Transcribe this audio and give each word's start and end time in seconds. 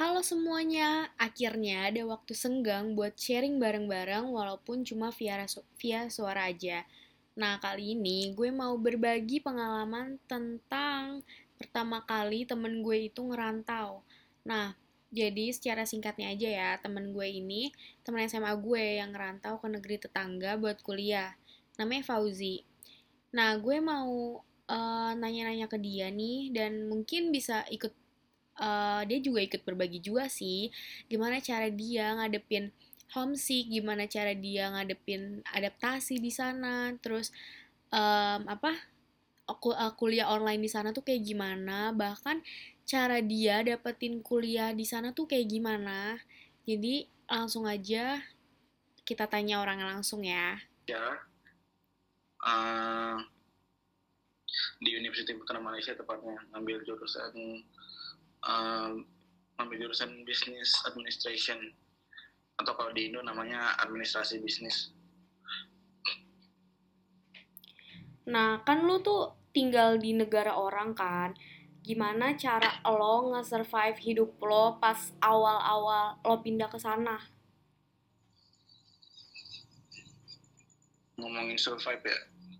Halo 0.00 0.24
semuanya, 0.24 1.12
akhirnya 1.20 1.92
ada 1.92 2.00
waktu 2.08 2.32
senggang 2.32 2.96
buat 2.96 3.20
sharing 3.20 3.60
bareng-bareng 3.60 4.32
walaupun 4.32 4.80
cuma 4.80 5.12
via, 5.12 5.44
via 5.76 6.08
suara 6.08 6.48
aja. 6.48 6.88
Nah, 7.36 7.60
kali 7.60 7.92
ini 7.92 8.32
gue 8.32 8.48
mau 8.48 8.80
berbagi 8.80 9.44
pengalaman 9.44 10.16
tentang 10.24 11.20
pertama 11.60 12.00
kali 12.08 12.48
temen 12.48 12.80
gue 12.80 13.12
itu 13.12 13.20
ngerantau. 13.20 14.00
Nah, 14.48 14.72
jadi 15.12 15.52
secara 15.52 15.84
singkatnya 15.84 16.32
aja 16.32 16.48
ya, 16.48 16.70
temen 16.80 17.12
gue 17.12 17.28
ini, 17.28 17.68
temen 18.00 18.24
SMA 18.24 18.56
gue 18.56 19.04
yang 19.04 19.12
ngerantau 19.12 19.60
ke 19.60 19.68
negeri 19.68 20.00
tetangga 20.00 20.56
buat 20.56 20.80
kuliah. 20.80 21.36
Namanya 21.76 22.08
Fauzi. 22.08 22.64
Nah, 23.36 23.52
gue 23.60 23.76
mau 23.84 24.40
eh, 24.64 25.12
nanya-nanya 25.12 25.68
uh, 25.68 25.70
ke 25.76 25.76
dia 25.76 26.08
nih, 26.08 26.56
dan 26.56 26.88
mungkin 26.88 27.28
bisa 27.28 27.68
ikut 27.68 27.99
uh, 28.58 29.02
dia 29.06 29.18
juga 29.22 29.44
ikut 29.44 29.62
berbagi 29.62 30.02
juga 30.02 30.26
sih. 30.26 30.72
Gimana 31.06 31.38
cara 31.38 31.70
dia 31.70 32.16
ngadepin 32.16 32.74
homesick 33.10 33.66
gimana 33.66 34.06
cara 34.06 34.32
dia 34.38 34.70
ngadepin 34.70 35.42
adaptasi 35.50 36.22
di 36.22 36.30
sana 36.30 36.94
terus 37.02 37.34
um, 37.90 38.46
apa 38.46 38.70
uh, 39.50 39.92
kuliah 39.98 40.30
online 40.30 40.62
di 40.62 40.70
sana 40.70 40.94
tuh 40.94 41.02
kayak 41.02 41.26
gimana 41.26 41.90
bahkan 41.90 42.38
cara 42.86 43.18
dia 43.22 43.62
dapetin 43.66 44.22
kuliah 44.22 44.70
di 44.74 44.86
sana 44.86 45.14
tuh 45.14 45.30
kayak 45.30 45.46
gimana. 45.46 46.18
Jadi 46.66 47.06
langsung 47.30 47.66
aja 47.66 48.18
kita 49.06 49.26
tanya 49.26 49.62
orang 49.62 49.82
langsung 49.82 50.22
ya. 50.26 50.58
Ya. 50.86 51.18
Uh, 52.40 53.18
di 54.80 54.96
Universitas 54.96 55.36
Malaysia 55.60 55.92
tepatnya 55.92 56.40
ngambil 56.50 56.82
jurusan 56.82 57.62
um, 58.44 59.04
ambil 59.60 59.76
jurusan 59.88 60.24
bisnis 60.24 60.72
administration 60.88 61.60
atau 62.60 62.72
kalau 62.76 62.92
di 62.92 63.08
Indo 63.08 63.24
namanya 63.24 63.76
administrasi 63.80 64.40
bisnis. 64.44 64.92
Nah, 68.28 68.60
kan 68.62 68.84
lu 68.84 69.00
tuh 69.00 69.32
tinggal 69.50 69.96
di 69.98 70.12
negara 70.14 70.54
orang 70.54 70.92
kan. 70.94 71.34
Gimana 71.80 72.36
cara 72.36 72.84
lo 72.84 73.32
nge-survive 73.34 73.98
hidup 74.04 74.36
lo 74.44 74.76
pas 74.76 75.10
awal-awal 75.24 76.20
lo 76.20 76.36
pindah 76.44 76.68
ke 76.68 76.76
sana? 76.76 77.16
Ngomongin 81.16 81.56
survive 81.56 82.04
ya, 82.04 82.18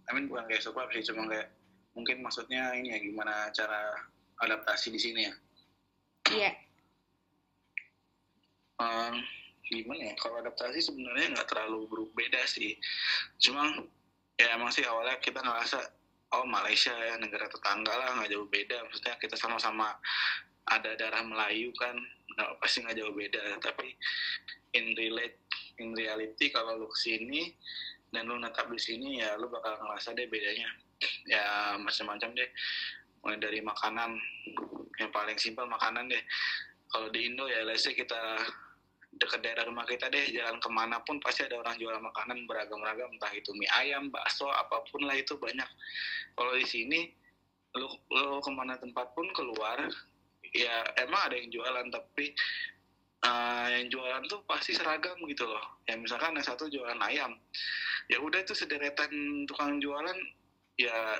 I 0.08 0.16
mean 0.16 0.28
bukan 0.28 0.48
kayak 0.48 0.64
survive 0.64 0.92
sih, 0.92 1.04
cuma 1.12 1.28
kayak 1.28 1.48
mungkin 1.92 2.24
maksudnya 2.24 2.72
ini 2.76 2.92
ya 2.92 2.98
gimana 3.00 3.48
cara 3.52 3.92
adaptasi 4.40 4.92
di 4.92 5.00
sini 5.00 5.28
ya. 5.28 5.34
Iya. 6.30 6.50
Yeah. 6.50 6.54
Um, 8.80 9.14
gimana 9.68 10.02
ya? 10.10 10.14
Kalau 10.16 10.40
adaptasi 10.40 10.80
sebenarnya 10.80 11.36
nggak 11.36 11.48
terlalu 11.50 11.86
berbeda 11.90 12.40
sih. 12.48 12.78
Cuma 13.36 13.68
ya 14.40 14.56
emang 14.56 14.72
sih 14.72 14.86
awalnya 14.88 15.20
kita 15.20 15.44
ngerasa 15.44 15.78
oh 16.30 16.46
Malaysia 16.46 16.94
ya 16.94 17.18
negara 17.20 17.50
tetangga 17.50 17.92
lah 17.92 18.16
nggak 18.18 18.30
jauh 18.32 18.48
beda. 18.48 18.86
Maksudnya 18.88 19.14
kita 19.20 19.36
sama-sama 19.36 19.92
ada 20.70 20.94
darah 20.94 21.26
Melayu 21.26 21.74
kan, 21.76 21.98
nggak 22.38 22.48
pasti 22.62 22.80
nggak 22.86 22.96
jauh 22.96 23.12
beda. 23.12 23.58
Tapi 23.60 23.92
in 24.78 24.94
relate 24.96 25.36
in 25.82 25.96
reality 25.96 26.52
kalau 26.52 26.78
lu 26.78 26.86
ke 26.88 26.98
sini 26.98 27.50
dan 28.10 28.26
lu 28.26 28.36
netap 28.38 28.66
di 28.70 28.78
sini 28.78 29.22
ya 29.22 29.38
lu 29.38 29.46
bakal 29.48 29.78
ngerasa 29.80 30.12
deh 30.14 30.26
bedanya 30.26 30.68
ya 31.24 31.74
macam-macam 31.80 32.36
deh 32.36 32.50
mulai 33.22 33.38
dari 33.38 33.60
makanan 33.62 34.18
yang 35.00 35.10
paling 35.10 35.40
simpel 35.40 35.64
makanan 35.64 36.12
deh. 36.12 36.22
Kalau 36.92 37.08
di 37.08 37.32
Indo 37.32 37.48
ya 37.48 37.64
let's 37.64 37.88
kita 37.88 38.20
dekat 39.20 39.42
daerah 39.42 39.66
rumah 39.66 39.82
kita 39.88 40.06
deh 40.06 40.30
jalan 40.30 40.62
ke 40.62 40.70
mana 40.70 41.02
pun 41.02 41.18
pasti 41.18 41.42
ada 41.42 41.58
orang 41.58 41.74
jual 41.76 41.92
makanan 41.98 42.46
beragam-ragam 42.46 43.10
entah 43.10 43.32
itu 43.34 43.50
mie 43.58 43.66
ayam 43.74 44.08
bakso 44.08 44.46
apa 44.46 44.84
pun 44.92 45.02
lah 45.08 45.16
itu 45.18 45.34
banyak. 45.34 45.66
Kalau 46.36 46.52
di 46.54 46.66
sini 46.68 47.10
lu 47.74 47.86
lu 48.10 48.38
ke 48.42 48.50
mana 48.54 48.78
tempat 48.78 49.10
pun 49.14 49.26
keluar 49.34 49.78
ya 50.50 50.82
emang 50.98 51.30
ada 51.30 51.34
yang 51.38 51.50
jualan 51.50 51.86
tapi 51.94 52.34
uh, 53.22 53.66
yang 53.70 53.86
jualan 53.90 54.22
tuh 54.26 54.42
pasti 54.46 54.74
seragam 54.74 55.18
gitu 55.26 55.46
loh. 55.46 55.64
Ya 55.86 55.98
misalkan 55.98 56.38
yang 56.38 56.46
satu 56.46 56.70
jualan 56.70 56.98
ayam 57.02 57.34
ya 58.10 58.18
udah 58.18 58.42
itu 58.42 58.54
sederetan 58.54 59.10
tukang 59.46 59.78
jualan 59.78 60.18
ya 60.78 61.18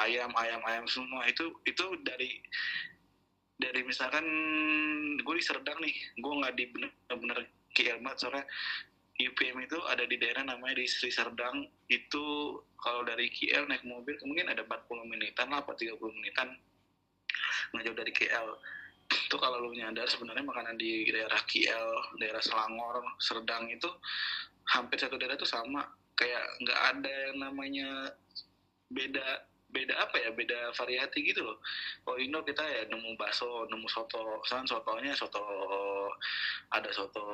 ayam 0.00 0.30
ayam 0.38 0.62
ayam 0.64 0.86
semua 0.86 1.26
itu 1.28 1.50
itu 1.66 1.84
dari 2.06 2.40
dari 3.58 3.80
misalkan 3.86 4.26
gue 5.20 5.34
di 5.34 5.44
Serdang 5.44 5.78
nih. 5.78 5.94
Gue 6.18 6.32
nggak 6.42 6.54
di 6.58 6.64
bener-bener 6.70 7.38
kiamat 7.74 8.18
soalnya 8.18 8.46
UPM 9.14 9.62
itu 9.62 9.78
ada 9.86 10.02
di 10.02 10.18
daerah 10.18 10.42
namanya 10.42 10.82
di 10.82 10.86
Sri 10.90 11.10
Serdang. 11.10 11.70
Itu 11.86 12.58
kalau 12.82 13.06
dari 13.06 13.30
KL 13.30 13.70
naik 13.70 13.86
mobil 13.86 14.18
mungkin 14.26 14.50
ada 14.50 14.66
40 14.66 15.06
menitan 15.06 15.54
lah 15.54 15.62
atau 15.62 15.78
30 15.78 15.94
menitan. 16.18 16.58
Nggak 17.70 17.82
jauh 17.86 17.98
dari 17.98 18.12
KL 18.14 18.48
itu 19.04 19.36
kalau 19.36 19.60
lu 19.60 19.76
nyadar 19.76 20.08
sebenarnya 20.08 20.42
makanan 20.42 20.80
di 20.80 21.06
daerah 21.12 21.38
KL 21.44 22.16
daerah 22.18 22.40
Selangor 22.40 23.04
Serdang 23.20 23.68
itu 23.70 23.86
hampir 24.74 24.98
satu 24.98 25.14
daerah 25.14 25.38
itu 25.38 25.46
sama. 25.46 25.86
Kayak 26.14 26.46
nggak 26.62 26.80
ada 26.94 27.14
yang 27.30 27.36
namanya 27.42 27.90
beda 28.90 29.46
beda 29.74 29.94
apa 29.98 30.22
ya 30.22 30.30
beda 30.30 30.70
variasi 30.78 31.18
gitu 31.26 31.42
loh. 31.42 31.58
Kalau 32.06 32.16
Indo 32.22 32.46
kita 32.46 32.62
ya 32.62 32.86
nemu 32.86 33.18
bakso 33.18 33.66
nemu 33.66 33.90
soto 33.90 34.38
kan 34.46 34.62
sotonya 34.62 35.10
soto 35.18 35.42
ada 36.70 36.86
soto 36.94 37.26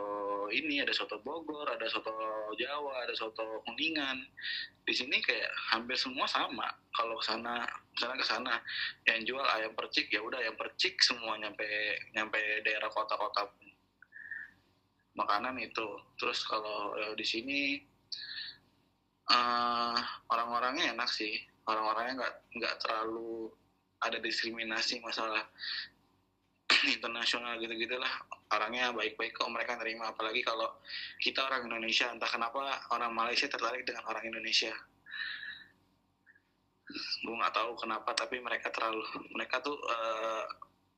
ini 0.49 0.81
ada 0.81 0.97
soto 0.97 1.21
Bogor 1.21 1.69
ada 1.69 1.85
soto 1.93 2.11
Jawa 2.57 3.05
ada 3.05 3.13
soto 3.13 3.61
Kuningan. 3.69 4.25
Di 4.89 4.97
sini 4.97 5.21
kayak 5.21 5.53
hampir 5.71 6.01
semua 6.01 6.25
sama. 6.25 6.67
Kalau 6.97 7.21
ke 7.21 7.25
sana 7.29 7.69
misalnya 7.93 8.17
ke 8.17 8.27
sana 8.27 8.55
yang 9.05 9.21
jual 9.29 9.45
ayam 9.45 9.77
percik 9.77 10.09
ya 10.09 10.25
udah 10.25 10.41
ayam 10.41 10.57
percik 10.57 10.97
semua 11.05 11.37
nyampe 11.37 11.69
nyampe 12.17 12.41
daerah 12.65 12.89
kota-kota 12.89 13.53
makanan 15.13 15.61
itu. 15.61 15.89
Terus 16.17 16.41
kalau 16.49 16.97
ya, 16.97 17.13
di 17.13 17.27
sini 17.29 17.61
uh, 19.29 19.99
orang-orangnya 20.33 20.97
enak 20.97 21.11
sih 21.13 21.50
orang-orangnya 21.71 22.15
nggak 22.27 22.35
nggak 22.59 22.75
terlalu 22.83 23.49
ada 24.01 24.19
diskriminasi 24.19 24.99
masalah 25.05 25.47
internasional 26.97 27.59
gitu 27.59 27.75
gitulah 27.77 28.11
orangnya 28.51 28.91
baik-baik 28.91 29.35
kok 29.35 29.51
mereka 29.51 29.79
terima 29.79 30.11
apalagi 30.11 30.43
kalau 30.43 30.67
kita 31.23 31.47
orang 31.47 31.71
Indonesia 31.71 32.11
entah 32.11 32.27
kenapa 32.27 32.83
orang 32.91 33.15
Malaysia 33.15 33.47
tertarik 33.47 33.87
dengan 33.87 34.03
orang 34.11 34.27
Indonesia. 34.27 34.75
Gue 37.23 37.35
nggak 37.39 37.55
tahu 37.55 37.79
kenapa 37.79 38.11
tapi 38.19 38.43
mereka 38.43 38.75
terlalu 38.75 39.07
mereka 39.31 39.63
tuh 39.63 39.79
uh, 39.79 40.45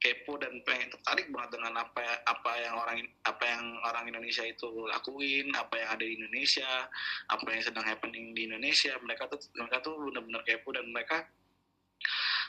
kepo 0.02 0.34
dan 0.34 0.58
pengen 0.66 0.90
tertarik 0.90 1.30
banget 1.30 1.54
dengan 1.54 1.78
apa 1.78 2.02
apa 2.26 2.52
yang 2.58 2.74
orang 2.74 2.98
apa 3.22 3.44
yang 3.46 3.62
orang 3.86 4.04
Indonesia 4.10 4.42
itu 4.42 4.66
lakuin 4.90 5.54
apa 5.54 5.78
yang 5.78 5.88
ada 5.94 6.02
di 6.02 6.18
Indonesia 6.18 6.90
apa 7.30 7.46
yang 7.46 7.62
sedang 7.62 7.86
happening 7.86 8.34
di 8.34 8.50
Indonesia. 8.50 8.98
Mereka 8.98 9.30
tuh 9.30 9.38
mereka 9.54 9.78
tuh 9.78 9.94
benar-benar 10.10 10.42
kepo 10.42 10.74
dan 10.74 10.90
mereka 10.90 11.22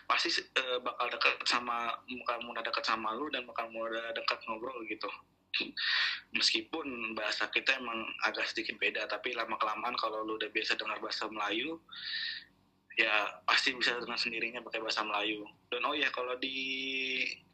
pasti 0.09 0.33
uh, 0.33 0.81
bakal 0.81 1.07
dekat 1.13 1.33
sama 1.45 1.93
bakal 2.25 2.37
mudah 2.41 2.63
dekat 2.65 2.83
sama 2.89 3.13
lu 3.13 3.29
dan 3.29 3.45
bakal 3.45 3.69
mudah 3.69 4.09
dekat 4.17 4.41
ngobrol 4.49 4.81
gitu. 4.89 5.09
Meskipun 6.33 7.13
bahasa 7.13 7.45
kita 7.53 7.77
emang 7.77 8.09
agak 8.25 8.49
sedikit 8.49 8.81
beda 8.81 9.05
tapi 9.05 9.37
lama 9.37 9.53
kelamaan 9.61 9.93
kalau 10.01 10.25
lu 10.25 10.41
udah 10.41 10.49
biasa 10.49 10.73
dengar 10.73 10.97
bahasa 10.97 11.29
Melayu 11.29 11.77
ya 12.93 13.41
pasti 13.49 13.73
bisa 13.73 13.97
dengan 13.97 14.17
sendirinya 14.17 14.61
pakai 14.61 14.81
bahasa 14.81 15.01
Melayu. 15.01 15.41
Dan 15.69 15.81
oh 15.85 15.97
ya 15.97 16.09
kalau 16.13 16.37
di 16.37 16.55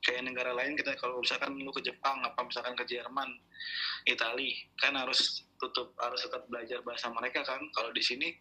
kayak 0.03 0.27
negara 0.27 0.51
lain 0.51 0.75
kita 0.75 0.95
kalau 0.99 1.19
misalkan 1.23 1.55
lu 1.55 1.71
ke 1.71 1.83
Jepang 1.83 2.23
apa 2.23 2.39
misalkan 2.43 2.75
ke 2.75 2.87
Jerman 2.87 3.27
Itali 4.07 4.55
kan 4.79 4.95
harus 4.95 5.43
tutup 5.59 5.95
harus 5.99 6.23
tetap 6.23 6.43
belajar 6.51 6.83
bahasa 6.83 7.07
mereka 7.11 7.43
kan. 7.47 7.59
Kalau 7.71 7.91
di 7.95 8.03
sini 8.03 8.35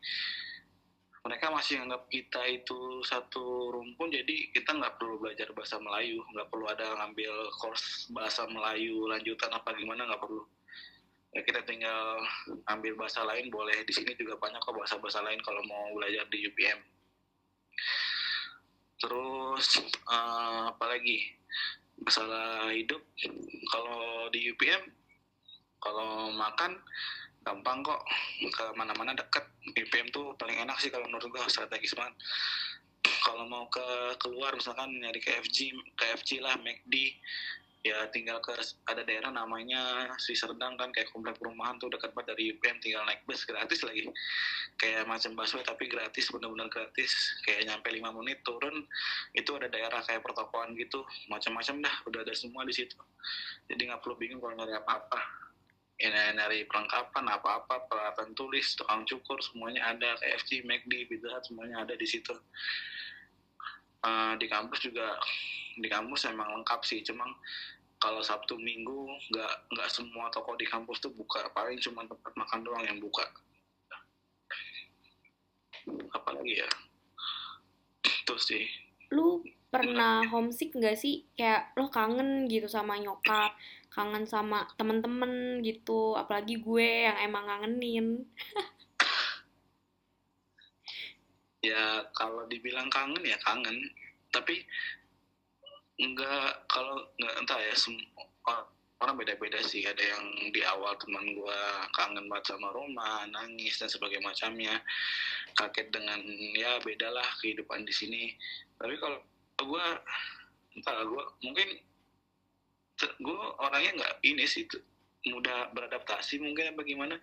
mereka 1.23 1.51
masih 1.51 1.83
anggap 1.83 2.07
kita 2.09 2.41
itu 2.47 3.03
satu 3.05 3.75
rumpun 3.75 4.09
jadi 4.09 4.55
kita 4.55 4.71
nggak 4.75 4.97
perlu 4.99 5.23
belajar 5.23 5.51
bahasa 5.55 5.79
Melayu. 5.79 6.19
Nggak 6.35 6.49
perlu 6.51 6.67
ada 6.67 6.87
ngambil 6.99 7.35
course 7.63 8.11
bahasa 8.11 8.43
Melayu 8.51 9.07
lanjutan 9.07 9.55
apa 9.55 9.71
gimana 9.79 10.07
nggak 10.11 10.23
perlu. 10.23 10.43
Ya 11.37 11.45
kita 11.45 11.63
tinggal 11.63 12.25
ambil 12.67 12.99
bahasa 12.99 13.23
lain. 13.23 13.53
Boleh 13.55 13.87
di 13.87 13.93
sini 13.95 14.17
juga 14.19 14.35
banyak 14.41 14.59
kok 14.59 14.75
bahasa-bahasa 14.75 15.23
lain 15.23 15.39
kalau 15.47 15.61
mau 15.69 15.95
belajar 15.95 16.27
di 16.33 16.43
UPM 16.49 16.98
terus 18.99 19.83
uh, 20.11 20.75
apa 20.75 20.85
lagi? 20.91 21.23
Masalah 21.99 22.71
hidup 22.71 23.03
kalau 23.75 24.31
di 24.31 24.55
UPM 24.55 24.83
kalau 25.83 26.31
makan 26.35 26.79
gampang 27.43 27.83
kok. 27.83 28.03
Ke 28.55 28.65
mana-mana 28.75 29.15
deket. 29.15 29.45
UPM 29.69 30.09
tuh 30.11 30.33
paling 30.41 30.65
enak 30.65 30.79
sih 30.81 30.89
kalau 30.89 31.07
menurut 31.07 31.29
gue 31.29 31.43
strategis 31.51 31.95
banget. 31.95 32.15
Kalau 33.03 33.45
mau 33.47 33.67
ke 33.69 34.15
keluar 34.23 34.55
misalkan 34.55 34.95
nyari 34.99 35.21
KFC 35.21 35.75
KFC 35.95 36.41
lah 36.43 36.57
McD 36.59 37.19
ya 37.87 38.11
tinggal 38.11 38.43
ke 38.43 38.51
ada 38.91 39.07
daerah 39.07 39.31
namanya 39.31 40.11
Sri 40.19 40.35
Serdang 40.35 40.75
kan 40.75 40.91
kayak 40.91 41.15
komplek 41.15 41.39
perumahan 41.39 41.79
tuh 41.79 41.87
dekat 41.87 42.11
banget 42.11 42.35
dari 42.35 42.51
UPM 42.51 42.83
tinggal 42.83 43.07
naik 43.07 43.23
bus 43.25 43.47
gratis 43.47 43.87
lagi. 43.87 44.11
Kayak 44.79 45.07
macam 45.07 45.39
busway 45.39 45.63
tapi 45.63 45.87
gratis 45.87 46.27
benar-benar 46.35 46.67
gratis. 46.71 47.13
Kayak 47.47 47.71
nyampe 47.71 47.89
lima 47.95 48.11
menit 48.11 48.43
turun 48.43 48.83
itu 49.35 49.51
ada 49.55 49.71
daerah 49.71 50.03
kayak 50.03 50.27
pertokoan 50.27 50.75
gitu. 50.75 51.07
Macam-macam 51.31 51.87
dah 51.87 51.95
udah 52.11 52.21
ada 52.27 52.35
semua 52.35 52.67
di 52.67 52.75
situ. 52.75 52.99
Jadi 53.71 53.87
nggak 53.87 54.03
perlu 54.03 54.19
bingung 54.19 54.43
kalau 54.43 54.59
nyari 54.59 54.75
apa-apa. 54.75 55.21
Ya 55.99 56.31
nyari 56.31 56.63
perlengkapan 56.67 57.27
apa-apa 57.27 57.91
peralatan 57.91 58.31
tulis 58.35 58.75
tukang 58.75 59.07
cukur 59.07 59.39
semuanya 59.43 59.95
ada. 59.95 60.19
KFC 60.19 60.67
McD 60.67 61.07
Pizza 61.07 61.39
semuanya 61.47 61.87
ada 61.87 61.95
di 61.95 62.07
situ. 62.07 62.35
Uh, 63.99 64.39
di 64.39 64.47
kampus 64.47 64.79
juga 64.79 65.19
di 65.79 65.89
kampus 65.89 66.29
emang 66.31 66.51
lengkap 66.61 66.81
sih. 66.85 67.01
Cuma 67.07 67.25
kalau 67.99 68.23
Sabtu 68.23 68.55
Minggu 68.59 69.11
nggak 69.35 69.55
nggak 69.75 69.91
semua 69.91 70.31
toko 70.31 70.55
di 70.55 70.67
kampus 70.67 71.03
tuh 71.03 71.13
buka. 71.15 71.47
Paling 71.55 71.79
cuma 71.83 72.07
tempat 72.07 72.33
makan 72.35 72.61
doang 72.63 72.85
yang 72.87 72.99
buka. 73.03 73.27
Apalagi 76.15 76.63
ya? 76.63 76.71
Itu 78.05 78.35
sih. 78.39 78.67
Lu 79.15 79.43
pernah 79.69 80.23
homesick 80.29 80.75
nggak 80.77 80.99
sih? 80.99 81.27
Kayak 81.35 81.75
lo 81.75 81.91
kangen 81.91 82.47
gitu 82.47 82.71
sama 82.71 82.99
nyokap 83.01 83.57
kangen 83.99 84.31
sama 84.31 84.69
temen-temen 84.79 85.65
gitu. 85.67 86.15
Apalagi 86.15 86.63
gue 86.63 87.11
yang 87.11 87.19
emang 87.27 87.45
ngangenin. 87.51 88.07
Ya 91.59 92.07
kalau 92.15 92.47
dibilang 92.47 92.87
kangen 92.87 93.19
ya 93.27 93.35
kangen. 93.43 93.75
Tapi 94.31 94.63
enggak 95.99 96.65
kalau 96.71 97.07
enggak 97.19 97.35
entah 97.43 97.61
ya 97.61 97.75
semua 97.75 98.67
orang 98.99 99.15
beda-beda 99.19 99.63
sih. 99.63 99.87
Ada 99.87 100.03
yang 100.03 100.25
di 100.51 100.61
awal 100.67 100.99
teman 100.99 101.23
gue 101.35 101.61
kangen 101.95 102.27
banget 102.27 102.55
sama 102.55 102.75
rumah 102.75 103.27
nangis 103.31 103.79
dan 103.79 103.87
sebagainya 103.91 104.27
macamnya. 104.27 104.75
Kaget 105.55 105.91
dengan 105.91 106.21
ya 106.55 106.79
bedalah 106.83 107.27
kehidupan 107.43 107.87
di 107.87 107.95
sini. 107.95 108.23
Tapi 108.79 108.95
kalau 108.99 109.19
gue 109.59 109.87
entah 110.79 111.03
gue 111.03 111.25
mungkin 111.47 111.69
gue 112.99 113.41
orangnya 113.63 113.91
nggak 114.03 114.15
ini 114.27 114.45
sih 114.47 114.67
mudah 115.31 115.71
beradaptasi 115.75 116.39
mungkin 116.43 116.79
bagaimana 116.79 117.19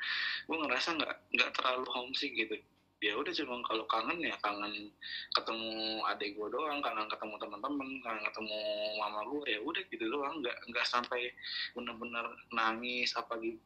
gue 0.48 0.58
ngerasa 0.60 1.00
nggak 1.00 1.16
nggak 1.36 1.52
terlalu 1.56 1.88
homesick 1.92 2.36
gitu 2.36 2.60
ya 3.04 3.14
udah 3.20 3.34
cuma 3.36 3.60
kalau 3.68 3.86
kangen 3.92 4.24
ya 4.24 4.36
kangen 4.40 4.90
ketemu 5.36 6.00
adik 6.08 6.34
gue 6.40 6.48
doang 6.48 6.80
kangen 6.80 7.08
ketemu 7.12 7.36
teman-teman 7.38 7.90
kangen 8.00 8.24
ketemu 8.24 8.60
mama 8.96 9.22
gue 9.28 9.44
ya 9.52 9.60
udah 9.60 9.84
gitu 9.92 10.06
doang 10.08 10.40
nggak 10.40 10.58
nggak 10.72 10.86
sampai 10.88 11.30
bener-bener 11.76 12.26
nangis 12.56 13.12
apa 13.20 13.36
gitu 13.44 13.60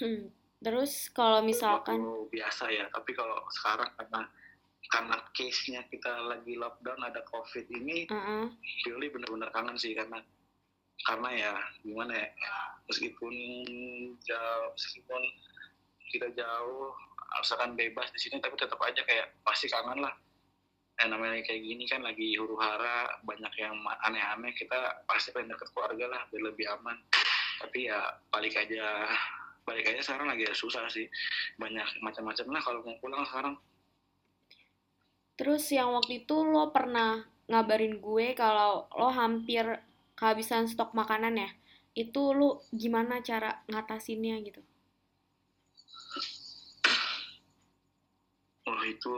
hmm. 0.00 0.30
terus 0.62 1.10
kalau 1.10 1.42
misalkan 1.42 1.98
biasa 2.30 2.70
ya 2.70 2.86
tapi 2.94 3.10
kalau 3.12 3.42
sekarang 3.50 3.90
karena 3.98 4.22
karena 4.88 5.16
case-nya 5.36 5.82
kita 5.90 6.12
lagi 6.30 6.56
lockdown 6.56 7.02
ada 7.04 7.20
covid 7.28 7.66
ini 7.68 8.06
uh 8.08 8.14
-uh. 8.14 8.44
Billy 8.86 9.10
bener-bener 9.10 9.50
kangen 9.50 9.76
sih 9.76 9.92
karena 9.92 10.22
karena 11.04 11.28
ya 11.34 11.52
gimana 11.82 12.14
ya 12.14 12.30
meskipun 12.88 13.34
jauh 14.24 14.68
meskipun 14.72 15.22
kita 16.08 16.32
jauh 16.32 16.92
misalkan 17.38 17.76
bebas 17.76 18.08
di 18.10 18.18
sini 18.18 18.40
tapi 18.40 18.56
tetap 18.56 18.80
aja 18.80 19.00
kayak 19.04 19.36
pasti 19.44 19.68
kangen 19.68 20.00
lah. 20.02 20.14
Yang 20.98 21.08
namanya 21.14 21.42
kayak 21.46 21.62
gini 21.62 21.84
kan 21.86 22.02
lagi 22.02 22.34
huru 22.34 22.58
hara 22.58 23.06
banyak 23.22 23.52
yang 23.54 23.78
aneh-aneh 24.02 24.50
kita 24.56 25.06
pasti 25.06 25.30
pengen 25.30 25.54
deket 25.54 25.70
keluarga 25.70 26.10
lah 26.10 26.22
biar 26.32 26.42
lebih 26.50 26.66
aman. 26.66 26.96
Tapi 27.62 27.86
ya 27.86 28.00
balik 28.34 28.58
aja 28.58 29.06
balik 29.62 29.84
aja 29.84 30.00
sekarang 30.02 30.32
lagi 30.32 30.48
susah 30.56 30.90
sih. 30.90 31.06
Banyak 31.60 32.02
macam-macam. 32.02 32.46
Lah 32.50 32.62
kalau 32.64 32.80
mau 32.82 32.98
pulang 32.98 33.22
sekarang? 33.28 33.54
Terus 35.38 35.70
yang 35.70 35.94
waktu 35.94 36.26
itu 36.26 36.34
lo 36.42 36.74
pernah 36.74 37.22
ngabarin 37.46 38.02
gue 38.02 38.34
kalau 38.34 38.90
lo 38.98 39.14
hampir 39.14 39.78
kehabisan 40.18 40.66
stok 40.66 40.98
makanan 40.98 41.38
ya? 41.38 41.50
Itu 41.94 42.34
lo 42.34 42.66
gimana 42.74 43.22
cara 43.22 43.62
ngatasinnya 43.70 44.42
gitu 44.42 44.66
itu 48.94 49.14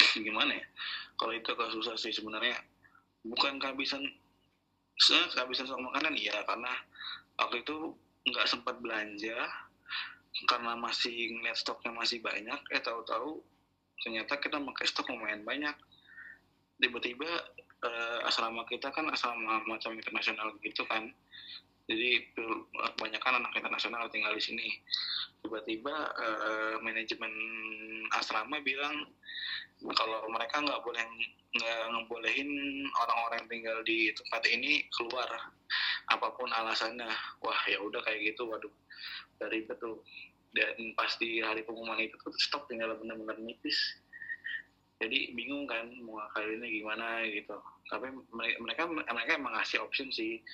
gimana 0.26 0.56
ya? 0.56 0.64
Kalau 1.16 1.32
itu 1.36 1.48
agak 1.52 1.70
susah 1.72 1.94
sih 1.96 2.12
sebenarnya. 2.12 2.56
Bukan 3.24 3.60
kehabisan 3.60 4.00
kehabisan 5.36 5.68
stok 5.68 5.80
makanan 5.80 6.16
iya. 6.16 6.44
Karena 6.44 6.72
waktu 7.40 7.64
itu 7.64 7.96
nggak 8.28 8.48
sempat 8.48 8.76
belanja 8.84 9.36
karena 10.46 10.78
masih 10.78 11.36
ngeliat 11.36 11.58
stoknya 11.58 11.90
masih 11.90 12.22
banyak 12.22 12.60
eh 12.70 12.80
tahu-tahu 12.80 13.42
ternyata 14.00 14.38
kita 14.40 14.56
pakai 14.60 14.86
stok 14.88 15.12
lumayan 15.12 15.44
banyak. 15.44 15.76
Tiba-tiba 16.80 17.28
eh, 17.84 18.28
asrama 18.28 18.64
kita 18.68 18.88
kan 18.92 19.08
asrama 19.12 19.64
macam 19.68 19.92
internasional 19.96 20.56
gitu 20.64 20.84
kan 20.88 21.12
jadi 21.90 22.22
kebanyakan 22.38 23.42
anak 23.42 23.52
internasional 23.58 24.06
tinggal 24.14 24.30
di 24.30 24.42
sini. 24.42 24.68
Tiba-tiba 25.42 25.90
uh, 26.14 26.74
manajemen 26.86 27.32
asrama 28.14 28.62
bilang 28.62 28.94
kalau 29.98 30.22
mereka 30.30 30.62
nggak 30.62 30.82
boleh 30.86 31.02
nggak 31.50 31.80
ngebolehin 31.90 32.50
orang-orang 32.94 33.42
tinggal 33.50 33.82
di 33.82 34.14
tempat 34.14 34.46
ini 34.46 34.86
keluar 34.94 35.26
apa 36.14 36.30
pun 36.38 36.46
alasannya. 36.46 37.10
Wah 37.42 37.60
ya 37.66 37.82
udah 37.82 37.98
kayak 38.06 38.34
gitu 38.34 38.46
waduh. 38.46 38.70
Dari 39.42 39.66
betul 39.66 39.98
dan 40.54 40.94
pas 40.94 41.10
di 41.18 41.42
hari 41.42 41.66
pengumuman 41.66 41.98
itu 41.98 42.14
tuh 42.22 42.34
stok 42.38 42.70
tinggal 42.70 42.94
benar-benar 42.98 43.38
nipis 43.38 43.78
jadi 45.00 45.32
bingung 45.32 45.64
kan 45.64 45.88
mau 46.04 46.20
ini 46.36 46.84
gimana 46.84 47.24
gitu. 47.24 47.56
Tapi 47.88 48.12
mereka 48.60 48.84
mereka 48.84 49.32
emang 49.40 49.56
ngasih 49.56 49.80
option 49.80 50.12
sih 50.12 50.44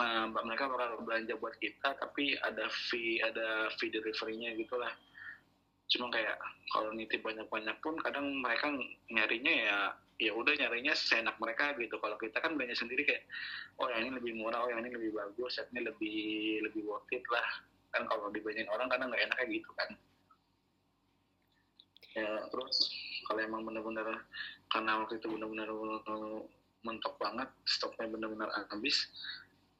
uh, 0.00 0.26
mereka 0.44 0.68
bakal 0.68 1.00
belanja 1.02 1.34
buat 1.40 1.56
kita 1.60 1.96
tapi 1.96 2.36
ada 2.44 2.68
fee 2.88 3.20
ada 3.24 3.72
fee 3.76 3.92
deliverynya 3.92 4.52
gitulah. 4.56 4.92
Cuma 5.86 6.10
kayak 6.10 6.36
kalau 6.74 6.90
nitip 6.92 7.22
banyak-banyak 7.22 7.76
pun 7.78 7.94
kadang 8.02 8.42
mereka 8.42 8.74
nyarinya 9.08 9.52
ya 9.54 9.78
ya 10.16 10.32
udah 10.32 10.56
nyarinya 10.56 10.96
seenak 10.96 11.36
mereka 11.38 11.76
gitu. 11.78 11.96
Kalau 12.00 12.16
kita 12.18 12.40
kan 12.40 12.56
belanja 12.56 12.84
sendiri 12.84 13.04
kayak 13.06 13.24
oh 13.80 13.88
yang 13.92 14.08
ini 14.08 14.10
lebih 14.18 14.32
murah 14.36 14.64
oh 14.64 14.70
yang 14.72 14.82
ini 14.84 14.92
lebih 14.92 15.14
bagus 15.14 15.60
yang 15.60 15.84
lebih 15.86 16.18
lebih 16.66 16.82
worth 16.84 17.08
it 17.12 17.24
lah. 17.32 17.46
Kan 17.94 18.04
kalau 18.10 18.28
dibanyain 18.32 18.68
orang 18.68 18.88
kadang 18.90 19.12
nggak 19.12 19.24
enaknya 19.30 19.46
gitu 19.48 19.70
kan. 19.76 19.90
Ya 22.16 22.30
terus 22.48 22.76
kalau 23.28 23.40
emang 23.44 23.62
bener-bener 23.68 24.24
karena 24.72 25.04
waktu 25.04 25.20
itu 25.20 25.28
bener-bener 25.28 25.68
mentok 26.86 27.14
banget 27.18 27.50
stoknya 27.66 28.06
bener-bener 28.06 28.48
habis 28.70 29.10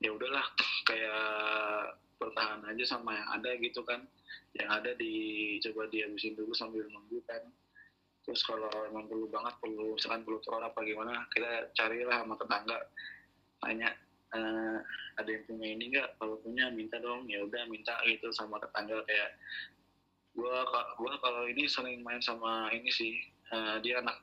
ya 0.01 0.11
udahlah 0.13 0.45
kayak 0.85 1.97
bertahan 2.17 2.65
aja 2.65 2.85
sama 2.97 3.17
yang 3.17 3.29
ada 3.41 3.51
gitu 3.61 3.81
kan. 3.85 4.05
Yang 4.57 4.69
ada 4.73 4.91
dicoba 4.97 5.83
dihabisin 5.93 6.37
dulu 6.37 6.53
sambil 6.57 6.85
nunggu 6.89 7.21
kan. 7.29 7.43
Terus 8.25 8.43
kalau 8.43 8.69
emang 8.91 9.07
perlu 9.07 9.31
banget 9.31 9.55
perlu 9.63 9.95
misalkan 9.95 10.27
perlu 10.27 10.43
telur 10.43 10.65
apa 10.65 10.81
gimana 10.83 11.29
kita 11.31 11.71
carilah 11.77 12.25
sama 12.25 12.35
tetangga. 12.41 12.79
Tanya 13.63 13.89
e, 14.35 14.41
ada 15.17 15.29
yang 15.31 15.45
punya 15.47 15.67
ini 15.73 15.85
enggak 15.93 16.09
kalau 16.19 16.37
punya 16.41 16.73
minta 16.73 16.97
dong. 16.99 17.29
Ya 17.29 17.45
udah 17.45 17.69
minta 17.71 17.95
gitu 18.09 18.33
sama 18.35 18.59
tetangga 18.59 19.05
kayak 19.07 19.31
gua 20.37 20.69
gua 21.01 21.13
kalau 21.21 21.49
ini 21.49 21.65
sering 21.65 22.05
main 22.05 22.21
sama 22.21 22.69
ini 22.69 22.93
sih 22.93 23.17
uh, 23.57 23.81
dia 23.81 24.05
anak 24.05 24.21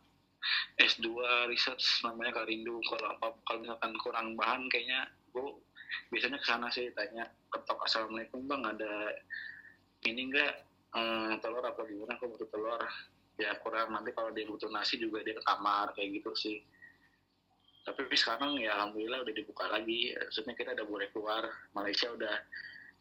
S2 0.77 1.09
research 1.47 2.05
namanya 2.05 2.43
Karindu 2.43 2.77
kalau 2.85 3.07
apa 3.17 3.27
kalau 3.47 3.59
misalkan 3.63 3.93
kurang 3.97 4.27
bahan 4.37 4.67
kayaknya 4.67 5.07
gue 5.33 5.49
biasanya 6.09 6.37
ke 6.41 6.45
sana 6.47 6.67
sih 6.73 6.89
tanya 6.93 7.27
ketok 7.49 7.79
assalamualaikum 7.85 8.45
bang 8.45 8.61
ada 8.65 9.13
ini 10.03 10.21
enggak 10.31 10.53
uh, 10.93 11.33
telur 11.39 11.63
apa 11.63 11.81
gimana? 11.87 12.15
Aku 12.17 12.31
butuh 12.31 12.47
telur. 12.49 12.81
Ya 13.39 13.57
kurang. 13.59 13.95
Nanti 13.95 14.13
kalau 14.13 14.29
dia 14.31 14.45
butuh 14.45 14.69
nasi 14.69 15.01
juga 15.01 15.25
dia 15.25 15.37
ke 15.37 15.43
kamar 15.43 15.95
kayak 15.97 16.21
gitu 16.21 16.31
sih. 16.37 16.57
Tapi 17.83 18.07
sekarang 18.15 18.55
ya 18.63 18.79
alhamdulillah 18.79 19.25
udah 19.27 19.33
dibuka 19.33 19.67
lagi. 19.67 20.13
Maksudnya 20.15 20.53
kita 20.55 20.71
udah 20.77 20.87
boleh 20.87 21.07
keluar. 21.11 21.43
Malaysia 21.75 22.07
udah 22.13 22.35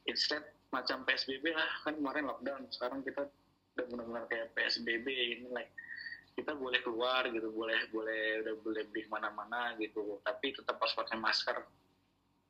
instead 0.09 0.43
macam 0.73 1.05
PSBB 1.07 1.53
lah. 1.53 1.71
Kan 1.85 2.01
kemarin 2.01 2.27
lockdown 2.27 2.67
sekarang 2.73 3.05
kita 3.05 3.29
udah 3.79 3.85
benar-benar 3.89 4.25
kayak 4.29 4.53
PSBB 4.53 5.07
ini 5.09 5.49
like 5.49 5.73
kita 6.33 6.57
boleh 6.57 6.81
keluar 6.81 7.29
gitu 7.29 7.53
boleh 7.53 7.93
boleh 7.93 8.41
udah 8.41 8.55
boleh 8.65 8.83
beli 8.89 9.05
mana-mana 9.13 9.77
gitu. 9.79 10.19
Tapi 10.25 10.57
tetap 10.57 10.81
pas 10.81 10.91
pakai 10.97 11.21
masker 11.21 11.61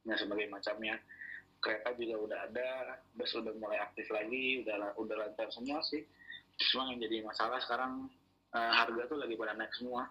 dan 0.07 0.17
sebagai 0.19 0.47
macamnya. 0.51 0.99
Kereta 1.63 1.95
juga 1.95 2.19
udah 2.19 2.39
ada 2.51 2.99
bus 3.15 3.31
udah 3.39 3.55
mulai 3.55 3.79
aktif 3.79 4.11
lagi 4.11 4.67
udah 4.67 4.99
udah 4.99 5.17
lancar 5.27 5.47
semua 5.55 5.79
sih. 5.87 6.03
Cuma 6.59 6.91
yang 6.91 6.99
jadi 6.99 7.23
masalah 7.23 7.63
sekarang 7.63 8.11
uh, 8.51 8.73
harga 8.83 9.07
tuh 9.07 9.19
lagi 9.23 9.39
pada 9.39 9.55
naik 9.55 9.71
semua. 9.79 10.11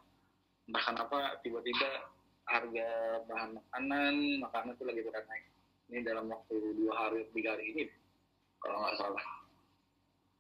Entah 0.72 0.84
kenapa 0.88 1.18
tiba-tiba 1.44 2.08
harga 2.48 2.90
bahan 3.28 3.52
makanan 3.60 4.14
makanan 4.48 4.74
itu 4.80 4.84
lagi 4.88 5.02
berat 5.04 5.26
naik. 5.28 5.46
Ini 5.92 6.00
dalam 6.08 6.32
waktu 6.32 6.56
dua 6.80 6.94
hari 6.96 7.28
tiga 7.36 7.60
hari 7.60 7.76
ini 7.76 7.84
kalau 8.64 8.78
nggak 8.80 8.96
salah. 8.96 9.26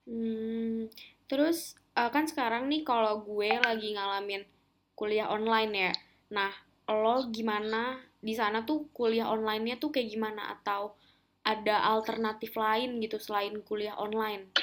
Hmm, 0.07 0.89
terus 1.27 1.75
uh, 1.99 2.09
kan 2.09 2.25
sekarang 2.25 2.71
nih 2.71 2.87
kalau 2.87 3.21
gue 3.21 3.51
lagi 3.59 3.93
ngalamin 3.93 4.47
kuliah 4.95 5.27
online 5.27 5.71
ya. 5.73 5.93
Nah, 6.31 6.51
lo 6.87 7.27
gimana 7.29 7.99
di 8.21 8.37
sana 8.37 8.61
tuh 8.63 8.87
kuliah 8.93 9.27
online-nya 9.27 9.81
tuh 9.81 9.89
kayak 9.89 10.13
gimana? 10.13 10.53
Atau 10.53 10.93
ada 11.41 11.81
alternatif 11.89 12.53
lain 12.53 13.01
gitu 13.01 13.17
selain 13.17 13.57
kuliah 13.65 13.97
online? 13.97 14.53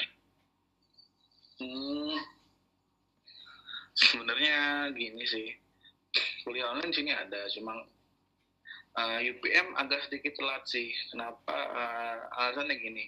hmm, 1.59 2.15
sebenarnya 3.93 4.89
gini 4.95 5.23
sih. 5.27 5.49
Kuliah 6.47 6.71
online 6.71 6.95
sini 6.95 7.11
ada 7.11 7.45
cuma 7.51 7.83
uh, 8.95 9.19
UPM 9.21 9.75
agak 9.75 10.07
sedikit 10.07 10.39
telat 10.39 10.63
sih. 10.65 10.89
Kenapa? 11.11 11.53
Uh, 11.53 12.17
alasannya 12.39 12.79
gini. 12.79 13.05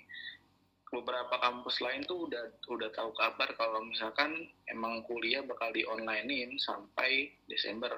Beberapa 0.92 1.40
kampus 1.40 1.80
lain 1.80 2.04
tuh 2.04 2.28
udah 2.28 2.52
udah 2.68 2.92
tahu 2.92 3.16
kabar 3.16 3.48
kalau 3.56 3.80
misalkan 3.88 4.52
emang 4.68 5.00
kuliah 5.08 5.40
bakal 5.40 5.72
di 5.72 5.88
onlinein 5.88 6.60
sampai 6.60 7.32
Desember 7.48 7.96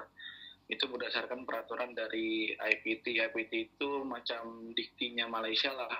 itu 0.68 0.84
berdasarkan 0.88 1.44
peraturan 1.44 1.92
dari 1.92 2.56
IPT 2.56 3.20
IPT 3.20 3.52
itu 3.74 3.88
macam 4.04 4.72
diktinya 4.72 5.28
Malaysia 5.28 5.72
lah 5.76 5.92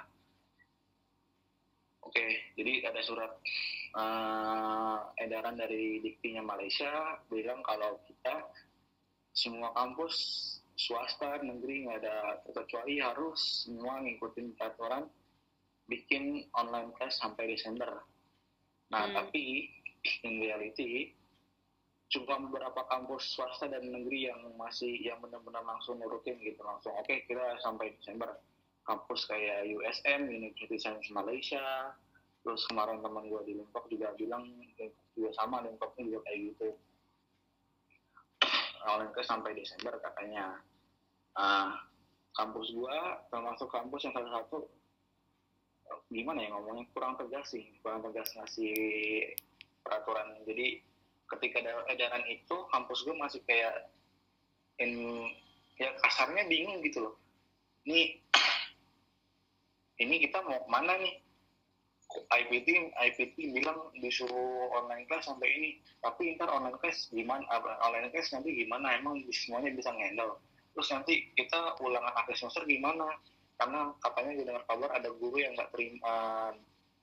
oke 2.04 2.26
jadi 2.56 2.88
ada 2.88 3.00
surat 3.04 3.32
uh, 3.96 5.12
edaran 5.20 5.56
dari 5.60 6.00
diktinya 6.00 6.40
Malaysia 6.44 7.20
bilang 7.28 7.60
kalau 7.60 8.00
kita 8.08 8.48
semua 9.34 9.74
kampus 9.74 10.14
swasta 10.74 11.42
negeri 11.42 11.86
nggak 11.86 11.98
ada 12.02 12.16
terkecuali 12.46 12.98
harus 12.98 13.66
semua 13.66 14.02
ngikutin 14.02 14.58
peraturan 14.58 15.06
bikin 15.86 16.48
online 16.56 16.90
class 16.96 17.20
sampai 17.20 17.52
Desember. 17.52 18.02
Nah, 18.90 19.04
hmm. 19.10 19.14
tapi 19.14 19.68
in 20.24 20.40
reality 20.40 21.12
cuma 22.12 22.36
beberapa 22.36 22.84
kampus 22.86 23.32
swasta 23.34 23.66
dan 23.66 23.88
negeri 23.88 24.28
yang 24.28 24.40
masih 24.60 24.92
yang 25.00 25.18
benar-benar 25.24 25.64
langsung 25.64 25.98
nurutin 25.98 26.36
gitu 26.44 26.60
langsung 26.62 26.92
oke 26.94 27.06
okay, 27.08 27.24
kita 27.26 27.58
sampai 27.64 27.94
Desember. 28.00 28.30
Kampus 28.84 29.24
kayak 29.24 29.64
USM 29.72 30.28
University 30.28 30.76
Science 30.76 31.08
Malaysia 31.08 31.96
terus 32.44 32.68
kemarin 32.68 33.00
teman 33.00 33.32
gue 33.32 33.40
di 33.48 33.56
Lombok 33.56 33.88
juga 33.88 34.12
bilang 34.12 34.44
juga 35.16 35.32
sama 35.32 35.64
Lomboknya 35.64 36.04
juga 36.04 36.20
kayak 36.28 36.40
gitu. 36.52 36.68
Class 38.84 39.24
sampai 39.24 39.56
Desember 39.56 39.96
katanya. 40.04 40.60
Uh, 41.34 41.72
kampus 42.36 42.68
gue 42.76 42.98
termasuk 43.32 43.72
kampus 43.72 44.04
yang 44.06 44.14
salah 44.14 44.42
satu 44.42 44.68
gimana 46.10 46.42
ya 46.42 46.50
ngomongnya 46.50 46.84
kurang 46.90 47.14
tegas 47.14 47.54
sih 47.54 47.64
kurang 47.80 48.04
tegas 48.04 48.28
ngasih 48.36 48.76
peraturan. 49.80 50.44
Jadi 50.44 50.84
ketika 51.32 51.64
edaran 51.88 52.24
itu 52.28 52.56
kampus 52.68 53.04
gue 53.06 53.16
masih 53.16 53.40
kayak 53.48 53.88
in 54.82 55.24
ya 55.80 55.90
kasarnya 56.02 56.46
bingung 56.50 56.82
gitu 56.84 57.08
loh. 57.10 57.14
Ini 57.88 58.20
ini 60.04 60.14
kita 60.22 60.42
mau 60.44 60.62
mana 60.68 60.98
nih? 60.98 61.20
IPT 62.14 62.94
IPT 62.94 63.58
bilang 63.58 63.90
disuruh 63.98 64.70
online 64.70 65.02
class 65.10 65.26
sampai 65.26 65.50
ini. 65.50 65.70
Tapi 65.98 66.38
ntar 66.38 66.46
online 66.46 66.78
class 66.78 67.10
gimana 67.10 67.42
online 67.82 68.12
class 68.14 68.30
nanti 68.30 68.54
gimana? 68.54 68.94
Emang 68.94 69.18
semuanya 69.34 69.74
bisa 69.74 69.90
ngendal. 69.90 70.38
Terus 70.74 70.88
nanti 70.94 71.14
kita 71.34 71.74
ulangan 71.82 72.14
akhir 72.14 72.38
semester 72.38 72.62
gimana? 72.70 73.08
Karena 73.58 73.90
katanya 74.02 74.46
dengar 74.46 74.62
kabar 74.66 74.90
ada 74.94 75.10
guru 75.10 75.42
yang 75.42 75.54
nggak 75.58 75.70
terima 75.74 76.14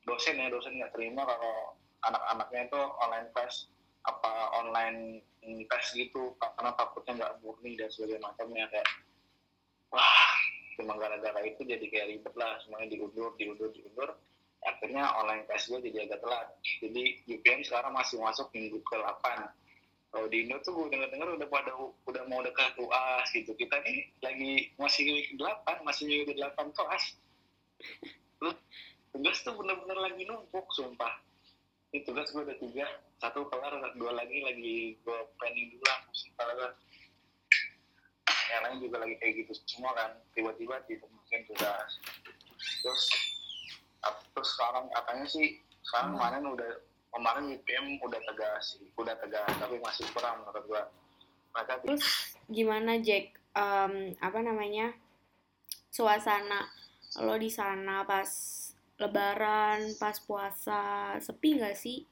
dosen 0.08 0.40
ya 0.40 0.48
dosen 0.50 0.76
nggak 0.80 0.94
terima 0.96 1.24
kalau 1.28 1.76
anak-anaknya 2.08 2.62
itu 2.68 2.82
online 3.00 3.30
class 3.36 3.70
apa 4.02 4.32
online 4.58 5.22
tes 5.42 5.86
gitu 5.94 6.34
karena 6.38 6.72
takutnya 6.78 7.14
nggak 7.22 7.34
murni 7.42 7.78
dan 7.78 7.90
sebagainya 7.90 8.22
macamnya 8.22 8.66
kayak 8.70 8.88
wah 9.94 10.32
cuma 10.80 10.98
gara-gara 10.98 11.42
itu 11.46 11.62
jadi 11.62 11.86
kayak 11.90 12.08
ribet 12.18 12.34
lah 12.40 12.58
semuanya 12.64 12.88
diundur 12.90 13.36
diundur 13.38 13.70
diundur. 13.76 14.10
Akhirnya 14.62 15.10
online 15.18 15.50
tes 15.50 15.66
gue 15.66 15.82
jadi 15.90 16.06
agak 16.06 16.22
telat. 16.22 16.48
Jadi 16.86 17.26
UPM 17.26 17.66
sekarang 17.66 17.98
masih 17.98 18.22
masuk 18.22 18.54
minggu 18.54 18.78
ke 18.86 18.94
8 18.94 19.50
kalau 20.12 20.28
di 20.28 20.44
Indo 20.44 20.60
tuh 20.60 20.76
gue 20.76 20.92
denger-denger 20.92 21.40
udah 21.40 21.48
pada 21.48 21.72
udah 21.80 22.24
mau 22.28 22.44
dekat 22.44 22.76
UAS 22.78 23.32
gitu. 23.32 23.56
Kita 23.56 23.80
nih 23.82 24.12
lagi 24.22 24.70
masih 24.76 25.04
week 25.08 25.30
8 25.40 25.88
masih 25.88 26.04
week 26.10 26.36
8 26.38 26.78
kelas 26.78 27.04
tugas 29.12 29.38
tuh 29.44 29.54
bener-bener 29.60 29.98
lagi 29.98 30.24
numpuk 30.24 30.66
sumpah 30.72 31.14
ini 31.92 32.08
tugas 32.08 32.32
gue 32.32 32.44
ada 32.48 32.56
tiga. 32.56 32.88
Satu 33.20 33.46
kelar 33.52 33.76
dua 34.00 34.12
lagi 34.16 34.40
lagi 34.42 34.96
gue 35.04 35.20
planning 35.38 35.76
dulu 35.76 35.86
lah 35.86 36.00
kalau 36.40 36.72
yang 38.52 38.62
lain 38.68 38.78
juga 38.84 38.98
lagi 39.04 39.16
kayak 39.20 39.44
gitu 39.44 39.54
semua 39.68 39.92
kan. 39.94 40.16
Tiba-tiba 40.32 40.80
ditemukan 40.88 41.42
tugas 41.52 41.92
terus 42.82 43.04
terus 44.34 44.50
sekarang 44.58 44.90
katanya 44.90 45.26
sih 45.28 45.48
sekarang 45.86 46.18
kemarin 46.18 46.44
udah 46.50 46.72
kemarin 47.12 47.44
UPM 47.54 47.86
udah 48.02 48.20
tegas 48.24 48.64
sih 48.80 48.88
udah 48.96 49.16
tegas 49.20 49.52
tapi 49.60 49.76
masih 49.84 50.08
kurang 50.16 50.42
menurut 50.42 50.64
gua. 50.66 50.84
Mereka 51.52 51.74
terus 51.84 52.04
gimana 52.48 53.04
Jack? 53.04 53.36
Um, 53.52 54.16
apa 54.24 54.40
namanya? 54.40 54.96
Suasana 55.92 56.72
lo 57.20 57.36
di 57.36 57.52
sana 57.52 58.08
pas 58.08 58.32
lebaran 59.02 59.98
pas 59.98 60.14
puasa 60.22 61.18
sepi 61.18 61.58
gak 61.58 61.74
sih? 61.74 62.06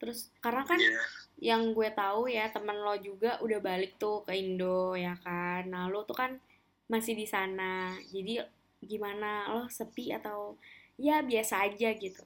Terus 0.00 0.32
karena 0.40 0.64
kan 0.64 0.80
yeah. 0.80 1.04
yang 1.52 1.76
gue 1.76 1.92
tahu 1.92 2.32
ya 2.32 2.48
temen 2.48 2.80
lo 2.80 2.96
juga 2.96 3.36
udah 3.44 3.60
balik 3.60 4.00
tuh 4.00 4.24
ke 4.24 4.32
Indo 4.32 4.96
ya 4.96 5.12
kan? 5.20 5.68
Nah 5.68 5.92
lo 5.92 6.08
tuh 6.08 6.16
kan 6.16 6.40
masih 6.88 7.12
di 7.12 7.28
sana. 7.28 7.92
Jadi 8.08 8.40
gimana? 8.80 9.52
Lo 9.52 9.68
sepi 9.68 10.16
atau 10.16 10.56
ya 10.96 11.20
biasa 11.20 11.68
aja 11.68 11.92
gitu? 11.92 12.24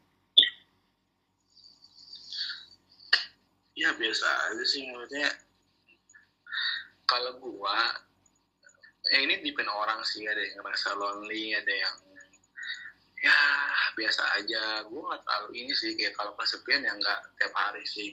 Ya 3.74 3.90
biasa 3.98 4.26
aja 4.54 4.64
sih 4.70 4.86
menurutnya 4.86 5.26
kalau 7.10 7.42
gua 7.42 7.74
ya 9.10 9.18
ini 9.18 9.42
depend 9.42 9.66
orang 9.66 9.98
sih. 10.06 10.22
Ada 10.22 10.38
yang 10.46 10.62
ngerasa 10.62 10.94
lonely 10.94 11.58
ada 11.58 11.74
yang 11.74 11.96
ya 13.24 13.40
biasa 13.96 14.22
aja. 14.36 14.84
Gua 14.92 15.14
nggak 15.14 15.22
terlalu 15.24 15.50
ini 15.64 15.72
sih 15.72 15.96
kayak 15.96 16.12
kalau 16.12 16.36
kesepian 16.36 16.84
ya 16.84 16.92
nggak 16.92 17.20
tiap 17.40 17.54
hari 17.56 17.84
sih. 17.88 18.12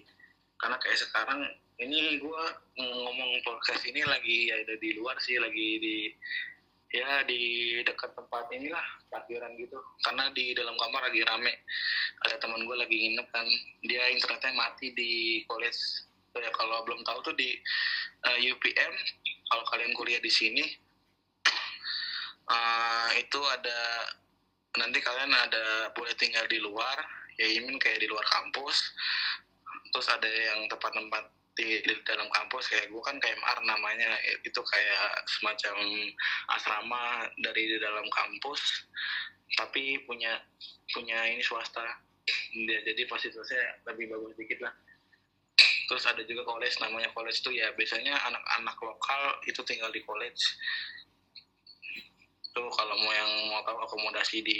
Karena 0.55 0.79
kayak 0.79 0.99
sekarang 1.03 1.43
ini 1.81 2.21
gua 2.23 2.55
ngomong 2.79 3.31
podcast 3.43 3.83
ini 3.83 4.07
lagi 4.07 4.47
ada 4.55 4.79
di 4.79 4.95
luar 4.95 5.19
sih 5.19 5.35
lagi 5.35 5.69
di 5.81 5.95
ya 6.91 7.23
di 7.23 7.79
dekat 7.83 8.15
tempat 8.15 8.47
inilah 8.55 8.85
parkiran 9.11 9.51
gitu. 9.59 9.79
Karena 10.07 10.31
di 10.31 10.55
dalam 10.55 10.75
kamar 10.79 11.11
lagi 11.11 11.21
rame. 11.27 11.53
Ada 12.21 12.37
teman 12.37 12.63
gue 12.67 12.77
lagi 12.77 12.93
nginep 12.93 13.27
kan. 13.33 13.47
Dia 13.87 14.11
internetnya 14.11 14.53
mati 14.55 14.93
di 14.95 15.41
college. 15.47 16.07
Ya 16.31 16.51
kalau 16.55 16.87
belum 16.87 17.03
tahu 17.03 17.31
tuh 17.31 17.35
di 17.35 17.59
uh, 18.23 18.39
eh, 18.39 18.55
UPM 18.55 18.93
kalau 19.51 19.63
kalian 19.67 19.91
kuliah 19.91 20.21
di 20.23 20.31
sini 20.31 20.63
uh, 22.47 23.09
itu 23.19 23.39
ada 23.51 23.79
nanti 24.79 25.03
kalian 25.03 25.31
ada 25.35 25.91
boleh 25.91 26.15
tinggal 26.15 26.47
di 26.47 26.63
luar 26.63 26.95
ya 27.35 27.47
imin 27.59 27.75
kayak 27.81 27.99
di 27.99 28.07
luar 28.07 28.23
kampus. 28.27 28.77
Terus 29.91 30.07
ada 30.07 30.27
yang 30.27 30.71
tempat-tempat 30.71 31.27
di, 31.59 31.83
di 31.83 31.93
dalam 32.07 32.31
kampus 32.31 32.71
kayak 32.71 32.87
gue 32.87 33.01
kan 33.03 33.19
KMR 33.19 33.59
namanya 33.67 34.15
itu 34.47 34.61
kayak 34.63 35.27
semacam 35.27 35.75
asrama 36.55 37.27
dari 37.43 37.75
di 37.75 37.77
dalam 37.77 38.07
kampus 38.07 38.87
tapi 39.59 39.99
punya 40.07 40.39
punya 40.95 41.27
ini 41.27 41.43
swasta. 41.43 41.83
Dia 42.55 42.79
jadi 42.87 43.03
fasilitasnya 43.09 43.83
lebih 43.91 44.15
bagus 44.15 44.39
dikit 44.39 44.63
lah. 44.63 44.71
Terus 45.91 46.07
ada 46.07 46.23
juga 46.23 46.47
college 46.47 46.79
namanya 46.79 47.11
college 47.11 47.43
tuh 47.43 47.51
ya 47.51 47.67
biasanya 47.75 48.15
anak-anak 48.31 48.77
lokal 48.79 49.21
itu 49.43 49.59
tinggal 49.67 49.91
di 49.91 49.99
college 50.07 50.39
tuh 52.51 52.67
kalau 52.75 52.95
mau 52.99 53.11
yang 53.11 53.31
mau 53.47 53.63
tahu 53.63 53.77
akomodasi 53.83 54.43
di 54.43 54.59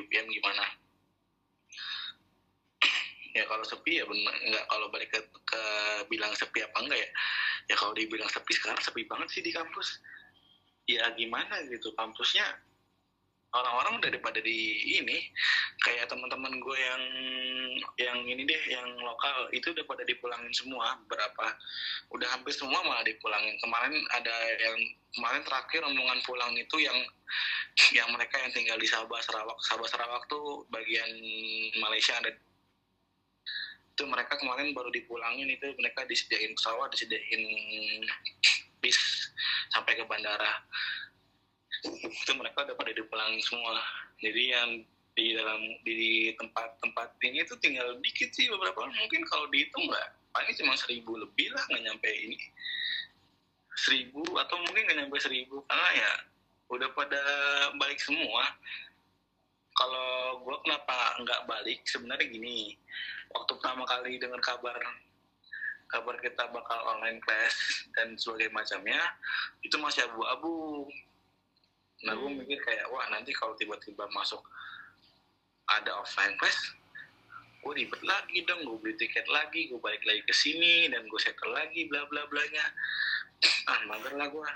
UPM 0.00 0.26
gimana? 0.30 0.64
Ya 3.30 3.46
kalau 3.46 3.62
sepi 3.62 4.02
ya 4.02 4.04
benar. 4.10 4.34
Nggak 4.42 4.64
kalau 4.66 4.90
balik 4.90 5.06
ke, 5.14 5.22
ke 5.46 5.62
bilang 6.10 6.34
sepi 6.34 6.66
apa 6.66 6.82
enggak 6.82 6.98
ya? 6.98 7.10
Ya 7.70 7.74
kalau 7.78 7.94
dibilang 7.94 8.26
sepi 8.26 8.50
sekarang 8.58 8.82
sepi 8.82 9.06
banget 9.06 9.30
sih 9.30 9.38
di 9.38 9.54
kampus. 9.54 10.02
Ya 10.90 11.06
gimana 11.14 11.62
gitu? 11.70 11.94
Kampusnya 11.94 12.50
orang-orang 13.50 13.98
udah 13.98 14.10
pada 14.22 14.38
di 14.38 14.58
ini 15.02 15.18
kayak 15.82 16.06
teman-teman 16.06 16.62
gue 16.62 16.78
yang 16.78 17.02
yang 17.98 18.18
ini 18.22 18.46
deh 18.46 18.62
yang 18.70 18.86
lokal 19.02 19.50
itu 19.50 19.74
udah 19.74 19.82
pada 19.90 20.06
dipulangin 20.06 20.54
semua 20.54 20.94
berapa 21.10 21.46
udah 22.14 22.28
hampir 22.30 22.54
semua 22.54 22.78
malah 22.86 23.02
dipulangin. 23.02 23.58
Kemarin 23.58 23.94
ada 24.14 24.36
yang 24.58 24.78
kemarin 25.18 25.42
terakhir 25.42 25.80
omongan 25.82 26.18
pulang 26.22 26.52
itu 26.54 26.76
yang 26.78 26.98
yang 27.94 28.08
mereka 28.14 28.38
yang 28.38 28.52
tinggal 28.54 28.78
di 28.78 28.86
Sabah 28.86 29.18
Sarawak. 29.22 29.58
Sabah 29.66 29.88
Sarawak 29.90 30.22
tuh 30.30 30.66
bagian 30.70 31.10
Malaysia 31.82 32.14
ada. 32.18 32.30
Itu 33.94 34.06
mereka 34.06 34.38
kemarin 34.38 34.72
baru 34.72 34.94
dipulangin 34.94 35.50
itu 35.50 35.74
mereka 35.76 36.06
disediain 36.06 36.54
pesawat 36.54 36.94
disediain 36.94 37.42
bis 38.80 38.96
sampai 39.70 39.92
ke 39.92 40.04
bandara 40.08 40.64
itu 41.84 42.32
mereka 42.36 42.66
udah 42.68 42.76
pada 42.76 42.92
dipulangin 42.92 43.42
semua. 43.44 43.80
Jadi 44.20 44.42
yang 44.52 44.70
di 45.16 45.36
dalam 45.36 45.60
di 45.82 46.32
tempat-tempat 46.38 47.18
ini 47.26 47.44
tuh 47.44 47.58
tinggal 47.60 47.98
dikit 48.00 48.30
sih 48.32 48.48
beberapa 48.52 48.84
orang. 48.84 48.96
Mungkin 48.96 49.22
kalau 49.28 49.48
dihitung 49.48 49.88
nggak 49.88 50.08
paling 50.30 50.54
cuma 50.60 50.74
seribu 50.78 51.18
lebih 51.18 51.50
lah 51.52 51.62
nggak 51.68 51.82
nyampe 51.88 52.10
ini. 52.10 52.38
Seribu 53.74 54.22
atau 54.36 54.56
mungkin 54.60 54.84
nggak 54.86 54.98
nyampe 55.04 55.16
seribu. 55.20 55.64
Karena 55.66 55.88
ya 55.96 56.12
udah 56.70 56.88
pada 56.92 57.22
balik 57.80 58.00
semua. 58.00 58.44
Kalau 59.74 60.44
gue 60.44 60.56
kenapa 60.66 60.96
nggak 61.24 61.40
balik? 61.48 61.80
Sebenarnya 61.88 62.28
gini 62.28 62.76
waktu 63.30 63.52
pertama 63.56 63.86
kali 63.86 64.18
dengar 64.18 64.42
kabar 64.42 64.78
kabar 65.90 66.14
kita 66.22 66.46
bakal 66.54 66.78
online 66.86 67.18
class 67.22 67.86
dan 67.98 68.14
sebagainya 68.14 68.54
macamnya 68.54 69.02
itu 69.66 69.74
masih 69.78 70.06
abu-abu 70.06 70.86
nah 72.04 72.16
gue 72.16 72.30
mikir 72.32 72.58
kayak 72.64 72.88
wah 72.88 73.04
nanti 73.12 73.32
kalau 73.36 73.52
tiba-tiba 73.60 74.08
masuk 74.12 74.40
ada 75.68 76.00
offline 76.00 76.34
class 76.40 76.56
gue 77.60 77.72
ribet 77.76 78.00
lagi 78.00 78.40
dong 78.48 78.64
gue 78.64 78.76
beli 78.80 78.96
tiket 78.96 79.28
lagi 79.28 79.68
gue 79.68 79.76
balik 79.76 80.00
lagi 80.08 80.24
ke 80.24 80.32
sini 80.32 80.88
dan 80.88 81.04
gue 81.04 81.20
settle 81.20 81.52
lagi 81.52 81.84
bla 81.92 82.08
bla 82.08 82.24
blanya 82.32 82.64
ah 83.72 83.80
mager 83.84 84.16
lah 84.16 84.32
gue 84.32 84.48